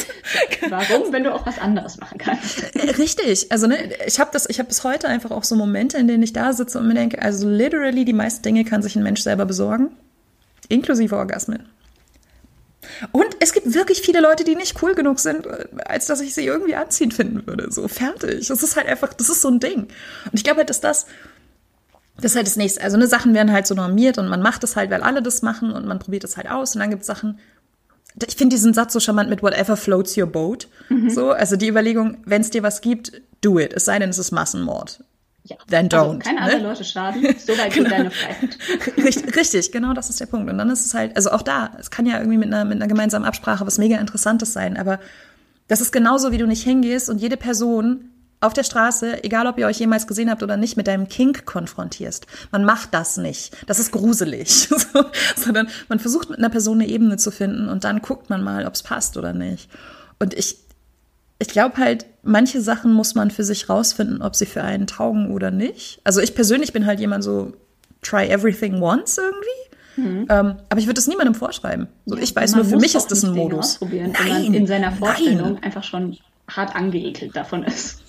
[0.70, 2.76] Warum, wenn du auch was anderes machen kannst?
[2.76, 5.98] Äh, Richtig, also ne, ich habe das, ich habe bis heute einfach auch so Momente,
[5.98, 8.96] in denen ich da sitze und mir denke, also literally die meisten Dinge kann sich
[8.96, 9.92] ein Mensch selber besorgen,
[10.70, 11.70] inklusive Orgasmen.
[13.12, 16.34] Und es gibt wirklich viele Leute, die nicht cool genug sind, äh, als dass ich
[16.34, 17.72] sie irgendwie anziehend finden würde.
[17.72, 18.48] So fertig.
[18.48, 19.84] Das ist halt einfach, das ist so ein Ding.
[19.84, 21.06] Und ich glaube halt, dass das
[22.18, 22.82] das ist halt das nächste.
[22.82, 25.42] Also ne, Sachen werden halt so normiert und man macht es halt, weil alle das
[25.42, 26.76] machen und man probiert es halt aus.
[26.76, 27.40] Und dann gibt es Sachen.
[28.28, 30.68] Ich finde diesen Satz so charmant mit whatever floats your boat.
[31.08, 33.74] So, also die Überlegung, wenn es dir was gibt, do it.
[33.74, 35.04] Es sei denn, es ist Massenmord.
[35.46, 35.58] Ja.
[35.70, 36.46] Then Also, don't, keine ne?
[36.46, 38.58] anderen Leute schaden, so weit geht deine Freiheit.
[38.98, 40.50] Richtig, richtig, genau das ist der Punkt.
[40.50, 42.76] Und dann ist es halt, also auch da, es kann ja irgendwie mit einer, mit
[42.78, 45.00] einer gemeinsamen Absprache was mega Interessantes sein, aber
[45.68, 48.10] das ist genauso, wie du nicht hingehst und jede Person
[48.44, 51.46] auf der Straße, egal ob ihr euch jemals gesehen habt oder nicht, mit deinem Kink
[51.46, 52.28] konfrontierst.
[52.52, 53.56] Man macht das nicht.
[53.68, 54.70] Das ist gruselig.
[54.94, 58.44] So, Sondern man versucht mit einer Person eine Ebene zu finden und dann guckt man
[58.44, 59.70] mal, ob es passt oder nicht.
[60.20, 60.58] Und ich,
[61.40, 65.32] ich glaube halt, manche Sachen muss man für sich rausfinden, ob sie für einen taugen
[65.32, 66.00] oder nicht.
[66.04, 67.54] Also ich persönlich bin halt jemand so,
[68.02, 69.74] try everything once irgendwie.
[70.30, 71.88] Ähm, aber ich würde es niemandem vorschreiben.
[72.06, 73.80] So, ich weiß nur, für mich ist das ein Modus.
[73.82, 76.18] Man in seiner Vorstellung einfach schon
[76.50, 78.02] hart angeekelt davon ist.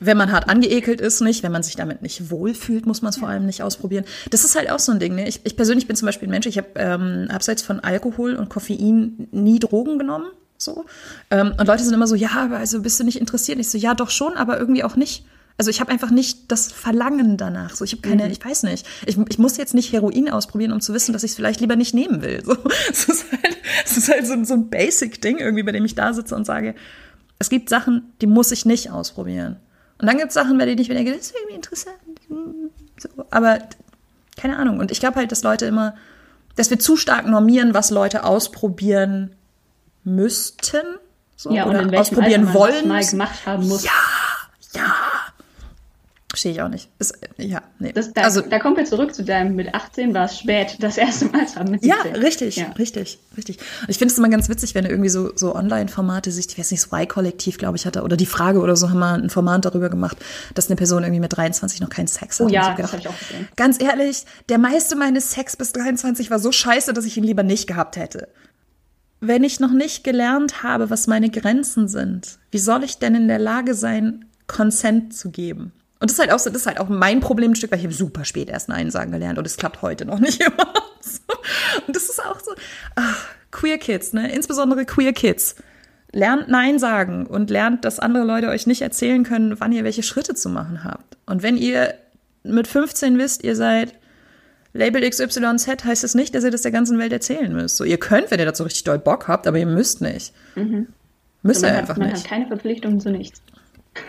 [0.00, 1.42] Wenn man hart angeekelt ist, nicht.
[1.42, 4.04] Wenn man sich damit nicht wohlfühlt, muss man es vor allem nicht ausprobieren.
[4.30, 5.14] Das ist halt auch so ein Ding.
[5.14, 5.28] Ne?
[5.28, 8.48] Ich, ich persönlich bin zum Beispiel ein Mensch, ich habe ähm, abseits von Alkohol und
[8.48, 10.26] Koffein nie Drogen genommen.
[10.56, 10.84] So.
[11.30, 13.58] Ähm, und Leute sind immer so, ja, aber also bist du nicht interessiert?
[13.58, 15.24] Ich so, ja, doch schon, aber irgendwie auch nicht.
[15.56, 17.74] Also ich habe einfach nicht das Verlangen danach.
[17.74, 18.86] So, ich habe keine, ich weiß nicht.
[19.06, 21.74] Ich, ich muss jetzt nicht Heroin ausprobieren, um zu wissen, dass ich es vielleicht lieber
[21.74, 22.42] nicht nehmen will.
[22.44, 22.56] So,
[22.90, 25.96] es ist halt, es ist halt so, ein- so ein Basic-Ding irgendwie, bei dem ich
[25.96, 26.76] da sitze und sage,
[27.38, 29.56] es gibt Sachen, die muss ich nicht ausprobieren.
[29.98, 31.96] Und dann gibt es Sachen, bei denen ich mir denke, das ist irgendwie interessant.
[32.98, 33.58] So, aber
[34.36, 34.78] keine Ahnung.
[34.78, 35.94] Und ich glaube halt, dass Leute immer,
[36.56, 39.34] dass wir zu stark normieren, was Leute ausprobieren
[40.04, 40.82] müssten.
[41.36, 42.88] So, Ja, und oder in welchem ausprobieren Alter man das wollen.
[42.88, 43.84] mal gemacht haben muss.
[43.84, 43.92] Ja.
[46.38, 46.88] Verstehe ich auch nicht.
[47.00, 47.90] Ist, ja, nee.
[47.90, 50.96] Das, da, also, da kommen wir zurück zu deinem mit 18 war es spät, das
[50.96, 52.22] erste Mal haben mit Ja, 17.
[52.22, 52.66] richtig, Ja.
[52.78, 53.58] richtig, richtig.
[53.80, 56.70] Und ich finde es immer ganz witzig, wenn irgendwie so, so Online-Formate siehst, ich weiß
[56.70, 59.64] nicht, das Y-Kollektiv, glaube ich, hatte, oder die Frage oder so, haben mal ein Format
[59.64, 60.16] darüber gemacht,
[60.54, 62.46] dass eine Person irgendwie mit 23 noch keinen Sex hat.
[62.46, 63.48] Oh ja, das habe ich auch gesehen.
[63.56, 67.42] Ganz ehrlich, der meiste meines Sex bis 23 war so scheiße, dass ich ihn lieber
[67.42, 68.28] nicht gehabt hätte.
[69.18, 73.26] Wenn ich noch nicht gelernt habe, was meine Grenzen sind, wie soll ich denn in
[73.26, 75.72] der Lage sein, Consent zu geben?
[76.00, 77.78] Und das ist halt auch so, das ist halt auch mein Problem ein Stück, weil
[77.78, 80.72] ich habe super spät erst Nein sagen gelernt und es klappt heute noch nicht immer.
[81.86, 82.52] Und das ist auch so,
[82.94, 84.30] ach, Queer Kids, ne?
[84.32, 85.56] Insbesondere Queer Kids.
[86.12, 90.02] Lernt Nein sagen und lernt, dass andere Leute euch nicht erzählen können, wann ihr welche
[90.02, 91.16] Schritte zu machen habt.
[91.26, 91.94] Und wenn ihr
[92.44, 93.94] mit 15 wisst, ihr seid
[94.72, 97.76] Label XYZ, heißt es nicht, dass ihr das der ganzen Welt erzählen müsst.
[97.76, 100.32] So, ihr könnt, wenn ihr dazu richtig doll Bock habt, aber ihr müsst nicht.
[101.42, 102.22] Müsst ihr man einfach hat, man nicht.
[102.22, 103.42] hat keine Verpflichtung zu nichts.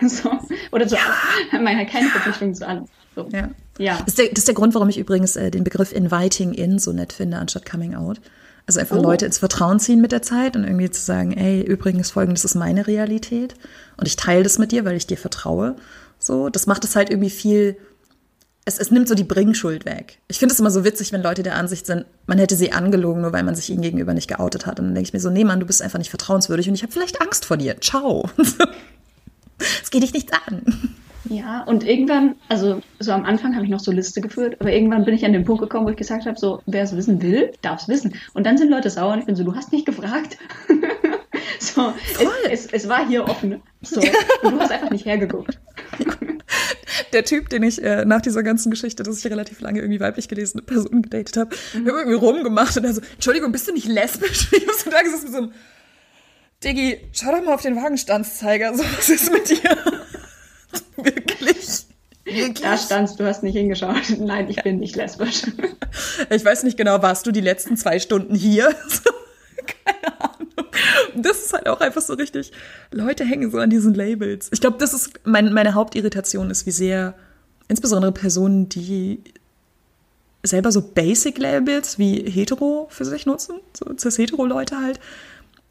[0.08, 0.30] So.
[0.72, 1.64] Oder zu allem.
[1.64, 2.86] Man hat keine Verpflichtung zu allem.
[3.14, 3.28] So.
[3.32, 3.50] Ja.
[3.78, 3.98] Ja.
[3.98, 6.78] Das ist, der, das ist der Grund, warum ich übrigens äh, den Begriff Inviting In
[6.78, 8.20] so nett finde, anstatt Coming Out.
[8.66, 9.02] Also einfach Oh.
[9.02, 12.54] Leute ins Vertrauen ziehen mit der Zeit und irgendwie zu sagen, ey, übrigens folgendes ist
[12.54, 13.54] meine Realität
[13.96, 15.76] und ich teile das mit dir, weil ich dir vertraue.
[16.18, 17.78] So, das macht es halt irgendwie viel,
[18.66, 20.18] es, es nimmt so die Bringschuld weg.
[20.28, 23.22] Ich finde es immer so witzig, wenn Leute der Ansicht sind, man hätte sie angelogen,
[23.22, 24.78] nur weil man sich ihnen gegenüber nicht geoutet hat.
[24.78, 26.82] Und dann denke ich mir so, nee, Mann, du bist einfach nicht vertrauenswürdig und ich
[26.82, 27.80] habe vielleicht Angst vor dir.
[27.80, 28.28] Ciao.
[29.82, 30.62] Es geht dich nichts an.
[31.28, 35.04] Ja, und irgendwann, also so am Anfang habe ich noch so Liste geführt, aber irgendwann
[35.04, 37.52] bin ich an den Punkt gekommen, wo ich gesagt habe, so, wer es wissen will,
[37.62, 38.14] darf es wissen.
[38.32, 40.38] Und dann sind Leute sauer und ich bin so, du hast nicht gefragt.
[41.60, 41.92] so,
[42.48, 43.62] es, es, es war hier offen.
[43.82, 44.00] So,
[44.42, 45.60] und du hast einfach nicht hergeguckt.
[47.12, 50.28] der Typ, den ich äh, nach dieser ganzen Geschichte, dass ich relativ lange irgendwie weiblich
[50.28, 51.84] gelesene Personen gedatet habe, mhm.
[51.84, 54.48] wir haben irgendwie rumgemacht und er so, Entschuldigung, bist du nicht lesbisch?
[54.60, 55.52] Ich hab so da gesessen mit so einem,
[56.62, 59.76] Diggi, schau doch mal auf den Wagenstandszeiger, so, was ist mit dir?
[60.96, 61.86] Wirklich.
[62.24, 62.60] Wirklich?
[62.60, 64.02] Da standst, du hast nicht hingeschaut.
[64.18, 65.42] Nein, ich bin nicht lesbisch.
[66.28, 68.74] Ich weiß nicht genau, warst du die letzten zwei Stunden hier?
[69.66, 70.66] Keine Ahnung.
[71.16, 72.52] Das ist halt auch einfach so richtig.
[72.90, 74.48] Leute hängen so an diesen Labels.
[74.52, 77.14] Ich glaube, das ist mein, meine Hauptirritation ist, wie sehr
[77.68, 79.24] insbesondere Personen, die
[80.42, 85.00] selber so Basic-Labels wie hetero für sich nutzen, so cis-hetero-Leute halt,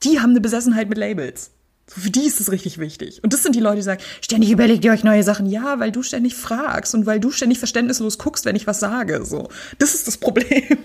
[0.04, 1.52] die haben eine Besessenheit mit Labels.
[1.89, 3.24] So, für die ist es richtig wichtig.
[3.24, 5.47] Und das sind die Leute, die sagen, ständig überlegt ihr euch neue Sachen.
[5.47, 9.26] Ja, weil du ständig fragst und weil du ständig verständnislos guckst, wenn ich was sage.
[9.26, 10.78] So, das ist das Problem.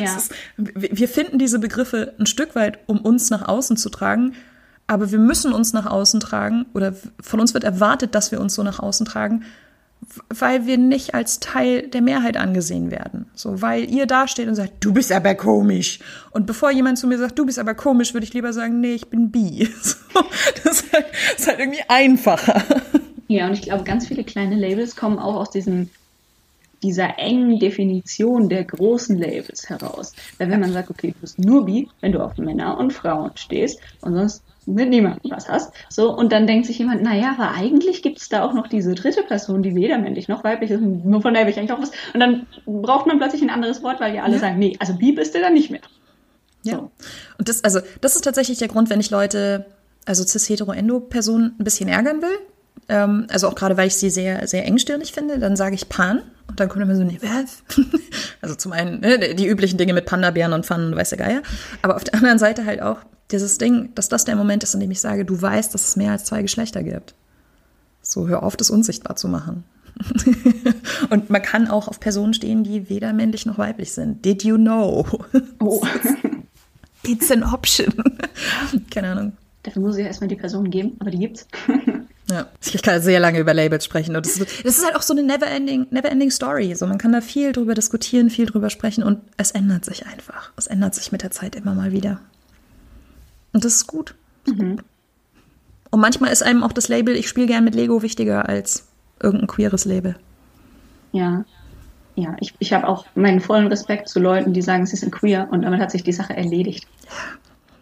[0.00, 0.16] Ja.
[0.16, 4.34] Ist, wir finden diese Begriffe ein Stück weit, um uns nach außen zu tragen.
[4.86, 8.54] Aber wir müssen uns nach außen tragen oder von uns wird erwartet, dass wir uns
[8.54, 9.44] so nach außen tragen,
[10.28, 13.26] weil wir nicht als Teil der Mehrheit angesehen werden.
[13.34, 15.98] So, weil ihr dasteht und sagt, du bist aber komisch.
[16.30, 18.94] Und bevor jemand zu mir sagt, du bist aber komisch, würde ich lieber sagen, nee,
[18.94, 19.68] ich bin bi.
[19.82, 20.24] So,
[20.64, 22.62] das ist halt, ist halt irgendwie einfacher.
[23.28, 25.90] Ja, und ich glaube, ganz viele kleine Labels kommen auch aus diesem
[26.82, 30.12] dieser engen Definition der großen Labels heraus.
[30.38, 33.32] Weil wenn man sagt, okay, du bist nur bi, wenn du auf Männer und Frauen
[33.34, 35.72] stehst und sonst mit niemandem was hast.
[35.88, 38.94] So, und dann denkt sich jemand, naja, aber eigentlich gibt es da auch noch diese
[38.94, 41.80] dritte Person, die weder männlich noch weiblich ist, nur von der will ich eigentlich auch
[41.80, 41.92] was.
[42.12, 44.40] Und dann braucht man plötzlich ein anderes Wort, weil ja alle ja.
[44.40, 45.80] sagen, nee, also bi bist du dann nicht mehr.
[46.62, 46.70] So.
[46.70, 46.78] Ja.
[47.38, 49.66] Und das, also, das ist tatsächlich der Grund, wenn ich Leute,
[50.04, 52.38] also cis-hetero-endo-Personen ein bisschen ärgern will.
[52.88, 56.22] Ähm, also auch gerade, weil ich sie sehr, sehr engstirnig finde, dann sage ich Pan.
[56.48, 57.62] Und dann kommt immer so, nee, was?
[58.40, 61.42] also zum einen ne, die üblichen Dinge mit Panda-Bären und Pfannen und weiß der Geier.
[61.82, 62.98] Aber auf der anderen Seite halt auch,
[63.30, 65.96] dieses Ding, dass das der Moment ist, in dem ich sage, du weißt, dass es
[65.96, 67.14] mehr als zwei Geschlechter gibt.
[68.02, 69.64] So, hör auf, das unsichtbar zu machen.
[71.10, 74.24] und man kann auch auf Personen stehen, die weder männlich noch weiblich sind.
[74.24, 75.06] Did you know?
[75.58, 75.82] Oh.
[77.02, 77.94] It's an option.
[78.90, 79.32] Keine Ahnung.
[79.62, 81.46] Dafür muss ich ja erstmal die Person geben, aber die gibt's.
[82.30, 84.16] ja, ich kann sehr lange über Labels sprechen.
[84.16, 86.74] Und das ist, das ist halt auch so eine never-ending never -ending Story.
[86.74, 90.52] So, man kann da viel drüber diskutieren, viel drüber sprechen und es ändert sich einfach.
[90.56, 92.20] Es ändert sich mit der Zeit immer mal wieder.
[93.52, 94.14] Und das ist gut.
[94.46, 94.80] Mhm.
[95.90, 98.86] Und manchmal ist einem auch das Label, ich spiele gern mit Lego, wichtiger als
[99.20, 100.16] irgendein queeres Label.
[101.12, 101.44] Ja.
[102.16, 105.48] Ja, ich, ich habe auch meinen vollen Respekt zu Leuten, die sagen, sie sind queer
[105.50, 106.86] und damit hat sich die Sache erledigt.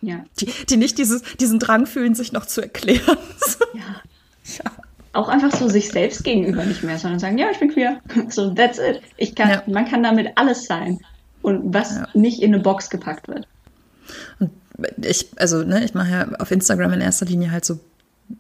[0.01, 0.25] Ja.
[0.41, 3.17] Die, die nicht dieses, diesen Drang fühlen, sich noch zu erklären.
[3.75, 3.81] ja.
[4.45, 4.71] ja.
[5.13, 8.01] Auch einfach so sich selbst gegenüber nicht mehr, sondern sagen, ja, ich bin queer.
[8.29, 9.01] So, that's it.
[9.17, 9.63] Ich kann, ja.
[9.67, 10.99] Man kann damit alles sein.
[11.43, 12.09] Und was ja.
[12.15, 13.47] nicht in eine Box gepackt wird.
[14.39, 14.51] Und
[15.05, 17.81] ich, also, ne, ich mache ja auf Instagram in erster Linie halt so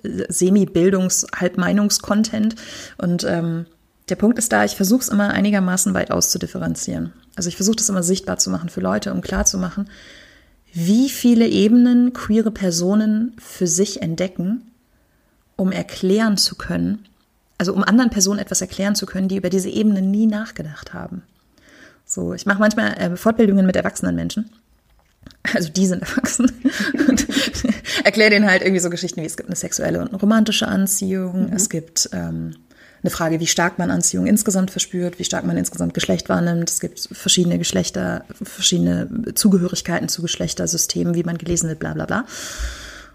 [0.02, 2.56] Semi-Bildungs-, Halbmeinungs-Content.
[2.98, 3.66] Und ähm,
[4.08, 7.12] der Punkt ist da, ich versuche es immer einigermaßen weit auszudifferenzieren.
[7.36, 9.88] Also ich versuche das immer sichtbar zu machen für Leute, um klarzumachen,
[10.72, 14.70] wie viele Ebenen queere Personen für sich entdecken,
[15.56, 17.06] um erklären zu können,
[17.58, 21.22] also um anderen Personen etwas erklären zu können, die über diese Ebenen nie nachgedacht haben.
[22.04, 24.50] So, ich mache manchmal äh, Fortbildungen mit erwachsenen Menschen
[25.52, 26.50] also die sind erwachsen,
[27.08, 27.26] und
[28.04, 31.48] erkläre denen halt irgendwie so Geschichten wie, es gibt eine sexuelle und eine romantische Anziehung,
[31.48, 31.56] mhm.
[31.56, 32.56] es gibt ähm,
[33.02, 36.70] eine Frage, wie stark man Anziehung insgesamt verspürt, wie stark man insgesamt Geschlecht wahrnimmt.
[36.70, 42.24] Es gibt verschiedene Geschlechter, verschiedene Zugehörigkeiten zu Geschlechtersystemen, wie man gelesen wird, bla bla bla.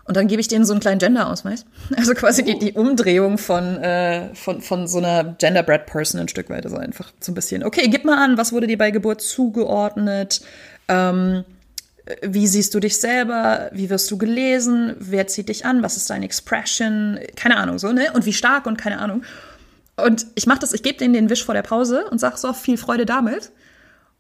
[0.04, 1.66] Und dann gebe ich denen so einen kleinen Gender-Ausweis.
[1.96, 6.66] Also quasi die, die Umdrehung von, äh, von, von so einer Gender-Bred-Person ein Stück weit.
[6.66, 10.42] Also einfach so ein bisschen, okay, gib mal an, was wurde dir bei Geburt zugeordnet?
[10.88, 11.46] Ähm,
[12.22, 13.70] wie siehst du dich selber?
[13.74, 14.96] Wie wirst du gelesen?
[15.00, 15.84] Wer zieht dich an?
[15.84, 17.20] Was ist deine Expression?
[17.36, 18.12] Keine Ahnung, so, ne?
[18.14, 19.24] Und wie stark und keine Ahnung.
[19.98, 22.54] Und ich mache das, ich gebe denen den Wisch vor der Pause und sage so,
[22.54, 23.52] viel Freude damit.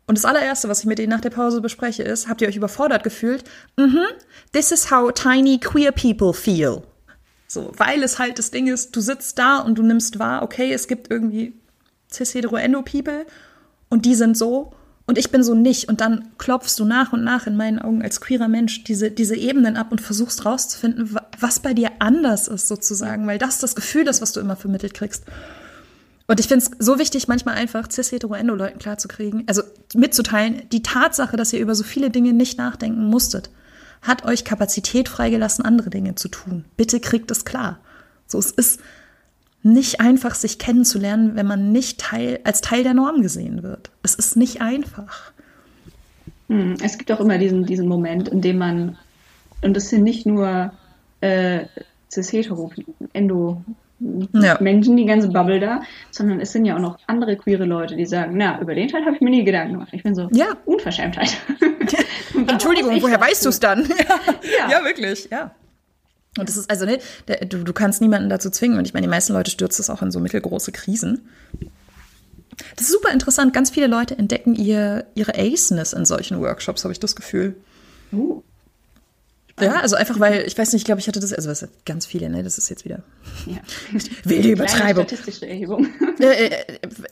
[0.08, 2.56] Und das allererste, was ich mit denen nach der Pause bespreche, ist, habt ihr euch
[2.56, 3.44] überfordert gefühlt?
[3.78, 4.06] Mhm, mm
[4.52, 6.82] this is how tiny queer people feel.
[7.48, 10.74] So, weil es halt das Ding ist, du sitzt da und du nimmst wahr, okay,
[10.74, 11.54] es gibt irgendwie
[12.12, 13.26] cis-hetero-endo-people
[13.90, 14.74] und die sind so
[15.10, 15.89] und ich bin so nicht.
[15.89, 19.36] Und dann klopfst du nach und nach in meinen Augen als queerer Mensch diese, diese
[19.36, 24.07] Ebenen ab und versuchst rauszufinden, was bei dir anders ist sozusagen, weil das das Gefühl
[24.07, 25.24] ist, was du immer vermittelt kriegst.
[26.28, 29.64] Und ich finde es so wichtig, manchmal einfach cis-hetero-endo-Leuten klarzukriegen, also
[29.95, 33.49] mitzuteilen, die Tatsache, dass ihr über so viele Dinge nicht nachdenken musstet,
[34.03, 36.66] hat euch Kapazität freigelassen, andere Dinge zu tun.
[36.78, 37.80] Bitte kriegt es klar.
[38.28, 38.80] So, es ist,
[39.62, 43.91] nicht einfach, sich kennenzulernen, wenn man nicht Teil, als Teil der Norm gesehen wird.
[44.03, 45.32] Es ist nicht einfach.
[46.47, 48.97] Hm, es gibt auch immer diesen, diesen Moment, in dem man,
[49.62, 50.72] und das sind nicht nur
[51.22, 51.66] äh,
[52.12, 52.72] cis-hetero,
[53.14, 53.62] endo
[54.34, 54.57] ja.
[54.62, 55.82] Menschen, die ganze Bubble da,
[56.12, 59.05] sondern es sind ja auch noch andere queere Leute, die sagen, na, über den Teil
[59.05, 59.89] habe ich mir nie Gedanken gemacht.
[59.91, 60.55] Ich bin so, ja.
[60.66, 61.38] Unverschämtheit.
[62.47, 63.86] Entschuldigung, woher weißt du es dann?
[64.60, 64.72] ja.
[64.72, 65.51] ja, wirklich, ja.
[66.38, 66.99] Und das ist also, ne,
[67.47, 68.77] du, du kannst niemanden dazu zwingen.
[68.77, 71.27] Und ich meine, die meisten Leute stürzen es auch in so mittelgroße Krisen.
[72.75, 73.53] Das ist super interessant.
[73.53, 77.55] Ganz viele Leute entdecken ihr, ihre Aceness in solchen Workshops, habe ich das Gefühl.
[78.11, 78.43] Uh.
[79.61, 82.05] Ja, also einfach weil, ich weiß nicht, ich glaube, ich hatte das, also was ganz
[82.05, 82.43] viele, ne?
[82.43, 83.03] Das ist jetzt wieder
[83.45, 83.57] ja.
[84.23, 85.05] wilde Übertreibung.
[85.05, 85.88] statistische Erhebung.
[86.19, 86.59] Äh, äh,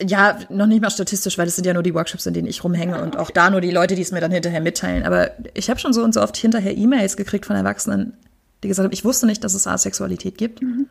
[0.06, 2.64] ja, noch nicht mal statistisch, weil das sind ja nur die Workshops, in denen ich
[2.64, 5.04] rumhänge ah, und auch da nur die Leute, die es mir dann hinterher mitteilen.
[5.04, 8.14] Aber ich habe schon so und so oft hinterher E-Mails gekriegt von Erwachsenen,
[8.62, 10.62] die gesagt haben, ich wusste nicht, dass es Asexualität gibt.
[10.62, 10.88] Mhm.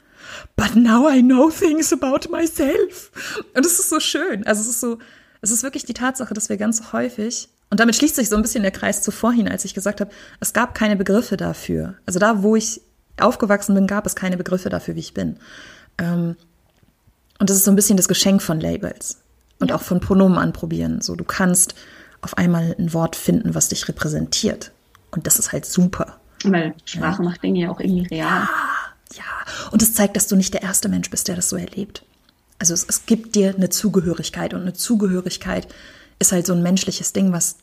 [0.55, 3.11] But now I know things about myself.
[3.55, 4.45] Und es ist so schön.
[4.45, 4.99] Also es ist so,
[5.41, 8.41] es ist wirklich die Tatsache, dass wir ganz häufig, und damit schließt sich so ein
[8.41, 11.95] bisschen der Kreis zuvor hin, als ich gesagt habe, es gab keine Begriffe dafür.
[12.05, 12.81] Also da, wo ich
[13.19, 15.37] aufgewachsen bin, gab es keine Begriffe dafür, wie ich bin.
[15.97, 16.35] Ähm,
[17.39, 19.17] und das ist so ein bisschen das Geschenk von Labels
[19.59, 19.75] und ja.
[19.75, 21.01] auch von Pronomen anprobieren.
[21.01, 21.75] So, du kannst
[22.21, 24.71] auf einmal ein Wort finden, was dich repräsentiert.
[25.11, 26.19] Und das ist halt super.
[26.43, 27.29] Weil Sprache ja.
[27.29, 28.27] macht Dinge ja auch irgendwie real.
[28.27, 28.49] Ja,
[29.15, 29.69] ja.
[29.71, 32.03] Und es zeigt, dass du nicht der erste Mensch bist, der das so erlebt.
[32.59, 35.67] Also es, es gibt dir eine Zugehörigkeit und eine Zugehörigkeit
[36.19, 37.57] ist halt so ein menschliches Ding, was,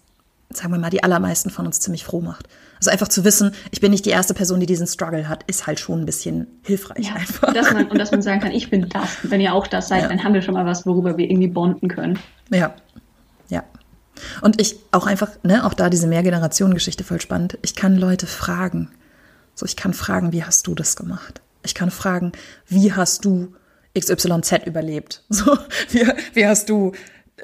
[0.51, 2.49] sagen wir mal, die allermeisten von uns ziemlich froh macht.
[2.79, 5.67] Also einfach zu wissen, ich bin nicht die erste Person, die diesen Struggle hat, ist
[5.67, 7.53] halt schon ein bisschen hilfreich ja, einfach.
[7.53, 9.09] Dass man, und dass man sagen kann, ich bin das.
[9.23, 10.09] Wenn ihr auch das seid, ja.
[10.09, 12.19] dann haben wir schon mal was, worüber wir irgendwie bonden können.
[12.51, 12.75] Ja,
[13.49, 13.65] ja.
[14.41, 17.59] Und ich auch einfach, ne, auch da diese Mehrgenerationen-Geschichte voll spannend.
[17.63, 18.91] Ich kann Leute fragen.
[19.55, 21.41] So, ich kann fragen, wie hast du das gemacht?
[21.65, 22.33] Ich kann fragen,
[22.69, 23.55] wie hast du
[23.99, 25.23] XYZ überlebt?
[25.29, 25.57] So,
[25.91, 26.93] wie, wie hast du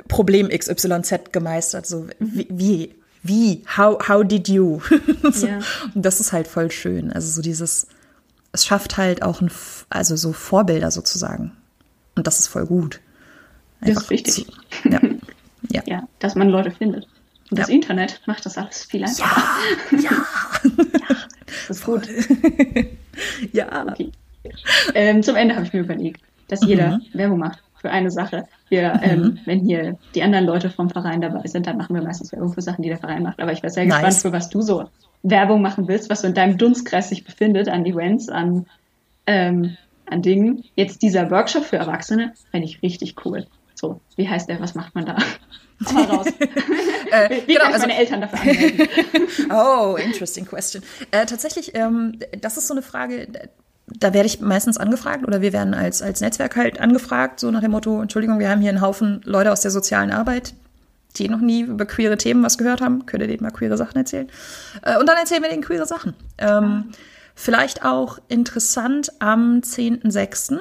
[0.09, 1.87] Problem XYZ gemeistert?
[1.87, 4.81] So, wie, wie, wie how, how did you?
[5.33, 5.61] so, yeah.
[5.95, 7.13] Und das ist halt voll schön.
[7.13, 7.87] Also so dieses,
[8.53, 9.51] es schafft halt auch ein,
[9.89, 11.53] also so Vorbilder sozusagen.
[12.17, 13.01] Und das ist voll gut.
[13.81, 14.35] Einfach das ist wichtig.
[14.35, 15.01] Zu, ja.
[15.71, 15.83] Ja.
[15.87, 17.05] ja, dass man Leute findet.
[17.51, 17.65] Und ja.
[17.65, 19.41] das Internet macht das alles viel einfacher.
[19.93, 20.11] Ja, ja.
[20.11, 21.17] ja
[21.69, 22.09] das ist gut.
[23.53, 23.87] ja.
[23.89, 24.13] Okay.
[24.95, 27.03] Ähm, zum Ende habe ich mir überlegt, dass jeder mhm.
[27.13, 28.47] Werbung macht für eine Sache.
[28.69, 29.03] Wir, mhm.
[29.03, 32.53] ähm, wenn hier die anderen Leute vom Verein dabei sind, dann machen wir meistens Werbung
[32.53, 33.41] für Sachen, die der Verein macht.
[33.41, 33.97] Aber ich wäre sehr nice.
[33.97, 34.85] gespannt, für was du so
[35.23, 38.67] Werbung machen willst, was so in deinem Dunstkreis sich befindet, an Events, an,
[39.27, 40.65] ähm, an Dingen.
[40.77, 43.47] Jetzt dieser Workshop für Erwachsene, fände ich richtig cool.
[43.81, 44.61] So, wie heißt der?
[44.61, 45.17] Was macht man da?
[45.93, 46.27] Mal raus.
[46.27, 48.89] äh, Wie genau, kann ich also, meine Eltern dafür anmelden?
[49.51, 50.83] oh, interesting question.
[51.11, 53.27] Äh, tatsächlich, ähm, das ist so eine Frage,
[53.87, 57.63] da werde ich meistens angefragt oder wir werden als, als Netzwerk halt angefragt, so nach
[57.63, 60.53] dem Motto, Entschuldigung, wir haben hier einen Haufen Leute aus der sozialen Arbeit,
[61.17, 63.07] die noch nie über queere Themen was gehört haben.
[63.07, 64.29] Könnt ihr denen mal queere Sachen erzählen?
[64.83, 66.13] Äh, und dann erzählen wir denen queere Sachen.
[66.37, 66.91] Ähm,
[67.35, 70.61] vielleicht auch interessant am 10.06.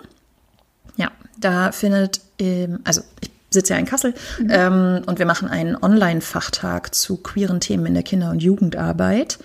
[0.95, 4.47] Ja, da findet, ähm, also ich sitze ja in Kassel mhm.
[4.49, 9.39] ähm, und wir machen einen Online-Fachtag zu queeren Themen in der Kinder- und Jugendarbeit.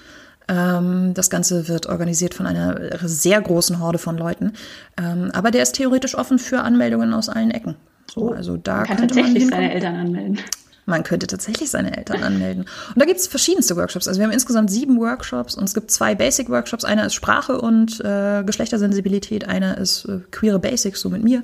[0.46, 4.52] Ähm, das Ganze wird organisiert von einer sehr großen Horde von Leuten,
[5.00, 7.76] ähm, aber der ist theoretisch offen für Anmeldungen aus allen Ecken.
[8.12, 10.38] So, oh, also da man kann tatsächlich seine Eltern anmelden.
[10.86, 12.64] Man könnte tatsächlich seine Eltern anmelden.
[12.64, 14.06] Und da gibt es verschiedenste Workshops.
[14.06, 16.84] Also wir haben insgesamt sieben Workshops und es gibt zwei Basic-Workshops.
[16.84, 21.42] Einer ist Sprache und äh, Geschlechtersensibilität, einer ist äh, queere Basics, so mit mir.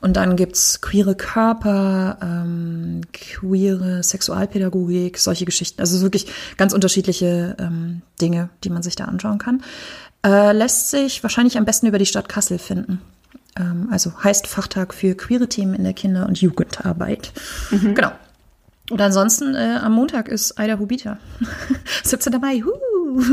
[0.00, 5.80] Und dann gibt's queere Körper, ähm, queere Sexualpädagogik, solche Geschichten.
[5.80, 6.26] Also wirklich
[6.56, 9.62] ganz unterschiedliche ähm, Dinge, die man sich da anschauen kann.
[10.24, 13.00] Äh, lässt sich wahrscheinlich am besten über die Stadt Kassel finden
[13.58, 17.32] ähm, also heißt Fachtag für queere Themen in der Kinder- und Jugendarbeit.
[17.70, 17.94] Mhm.
[17.94, 18.12] Genau.
[18.90, 21.18] Und ansonsten äh, am Montag ist Aida Hubita.
[22.02, 22.40] 17.
[22.40, 22.62] Mai.
[22.64, 22.70] Huh.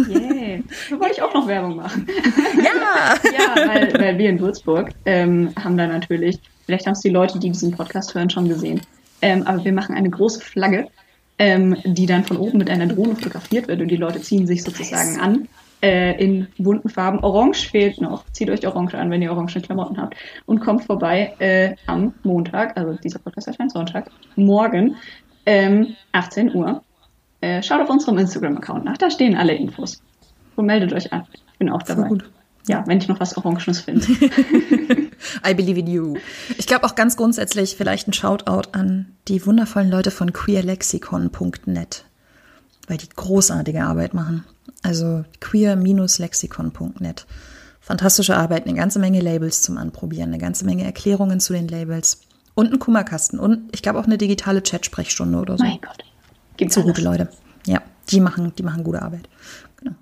[0.10, 0.60] Yeah.
[0.90, 2.08] Da wollte ich auch noch Werbung machen.
[2.58, 3.16] Ja!
[3.24, 7.40] ja, weil, weil wir in Würzburg ähm, haben da natürlich, vielleicht haben es die Leute,
[7.40, 8.82] die diesen Podcast hören, schon gesehen,
[9.22, 10.88] ähm, aber wir machen eine große Flagge,
[11.38, 14.64] ähm, die dann von oben mit einer Drohne fotografiert wird und die Leute ziehen sich
[14.64, 15.48] sozusagen an
[15.82, 17.20] äh, in bunten Farben.
[17.20, 18.26] Orange fehlt noch.
[18.32, 20.16] Zieht euch Orange an, wenn ihr orange Klamotten habt.
[20.46, 24.96] Und kommt vorbei äh, am Montag, also dieser Podcast erscheint Sonntag, morgen
[25.46, 26.84] ähm, 18 Uhr.
[27.42, 30.02] Äh, schaut auf unserem Instagram-Account nach, da stehen alle Infos.
[30.56, 31.26] Und meldet euch an.
[31.54, 32.10] Ich bin auch dabei.
[32.68, 34.06] Ja, wenn ich noch was Orangenes finde.
[35.48, 36.18] I believe in you.
[36.58, 42.06] Ich glaube auch ganz grundsätzlich vielleicht ein Shoutout an die wundervollen Leute von queerlexicon.net,
[42.88, 44.44] weil die großartige Arbeit machen.
[44.84, 47.26] Also queer-lexicon.net.
[47.82, 52.22] Fantastische Arbeit, eine ganze Menge Labels zum Anprobieren, eine ganze Menge Erklärungen zu den Labels.
[52.60, 53.40] Und ein Kummerkasten.
[53.40, 55.64] Und ich glaube auch eine digitale Chat-Sprechstunde oder so.
[55.64, 56.04] Mein Gott.
[56.58, 56.94] Gibt's so alles.
[56.94, 57.30] gute Leute.
[57.66, 59.30] Ja, die machen, die machen gute Arbeit.
[59.78, 59.96] Genau.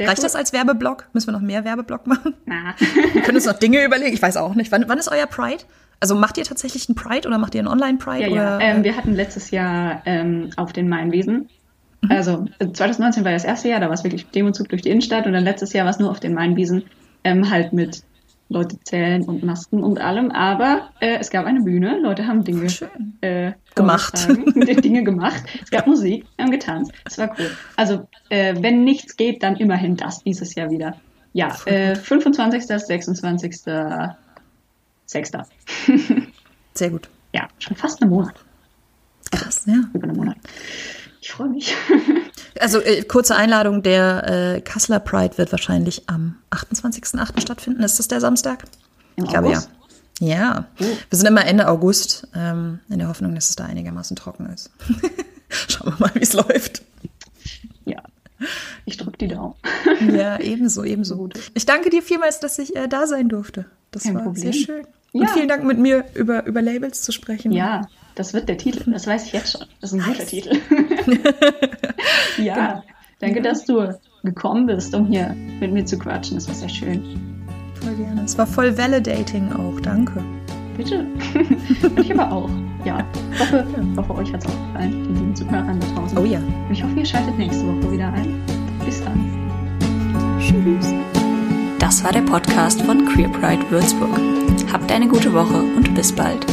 [0.00, 1.06] Reicht das als Werbeblock?
[1.12, 2.34] Müssen wir noch mehr Werbeblock machen?
[2.44, 2.74] Na.
[3.12, 4.12] Wir können uns noch Dinge überlegen.
[4.12, 4.72] Ich weiß auch nicht.
[4.72, 5.62] Wann, wann ist euer Pride?
[6.00, 8.30] Also macht ihr tatsächlich einen Pride oder macht ihr einen Online-Pride?
[8.30, 8.60] Ja, ja.
[8.60, 11.48] Ähm, wir hatten letztes Jahr ähm, auf den Mainwiesen.
[12.08, 15.26] Also äh, 2019 war das erste Jahr, da war es wirklich Demozug durch die Innenstadt
[15.26, 16.82] und dann letztes Jahr war es nur auf den Mainwiesen,
[17.22, 18.02] ähm, halt mit
[18.48, 20.30] Leute zählen und Masken und allem.
[20.30, 22.66] Aber äh, es gab eine Bühne, Leute haben Dinge
[23.20, 24.28] äh, Gemacht.
[24.54, 25.42] Dinge gemacht.
[25.62, 26.92] Es gab Musik, wir haben getanzt.
[27.04, 27.50] Es war cool.
[27.76, 30.96] Also äh, wenn nichts geht, dann immerhin das dieses Jahr wieder.
[31.32, 33.62] Ja, äh, 25., 26.,
[35.06, 35.32] 6.
[36.74, 37.08] Sehr gut.
[37.32, 38.34] Ja, schon fast einen Monat.
[39.32, 39.80] Krass, ja.
[39.92, 40.36] Über einen Monat.
[41.20, 41.74] Ich freue mich.
[42.60, 47.40] Also äh, kurze Einladung, der äh, Kasseler Pride wird wahrscheinlich am 28.08.
[47.40, 47.82] stattfinden.
[47.82, 48.64] Ist das der Samstag?
[49.16, 49.62] Im Ich glaube ja.
[50.20, 54.46] Ja, wir sind immer Ende August, ähm, in der Hoffnung, dass es da einigermaßen trocken
[54.46, 54.70] ist.
[55.48, 56.82] Schauen wir mal, wie es läuft.
[57.84, 58.00] Ja.
[58.84, 59.54] Ich drücke die Daumen.
[60.12, 61.28] Ja, ebenso, ebenso.
[61.54, 63.66] Ich danke dir vielmals, dass ich äh, da sein durfte.
[63.90, 64.42] Das Kein war Problem.
[64.42, 64.86] sehr schön.
[65.12, 65.22] Ja.
[65.22, 67.52] Und vielen Dank, mit mir über, über Labels zu sprechen.
[67.52, 68.90] Ja, das wird der Titel.
[68.90, 69.66] Das weiß ich jetzt schon.
[69.80, 70.56] Das ist ein guter Titel.
[72.42, 72.82] ja.
[73.20, 76.36] Danke, dass du gekommen bist, um hier mit mir zu quatschen.
[76.36, 77.02] Das war sehr schön.
[77.80, 78.22] Voll gerne.
[78.24, 79.80] Es war voll validating auch.
[79.80, 80.22] Danke.
[80.76, 81.06] Bitte.
[81.82, 82.50] Und ich aber auch.
[82.84, 83.04] Ja.
[83.32, 83.40] Ich
[83.96, 86.18] hoffe, euch hat es auch gefallen, den lieben Zuhörern da draußen.
[86.18, 86.38] Oh ja.
[86.38, 88.42] Und ich hoffe, ihr schaltet nächste Woche wieder ein.
[88.84, 89.30] Bis dann.
[90.38, 90.92] Tschüss.
[91.78, 94.20] Das war der Podcast von Queer Pride Würzburg.
[94.72, 96.44] Habt eine gute Woche und bis bald.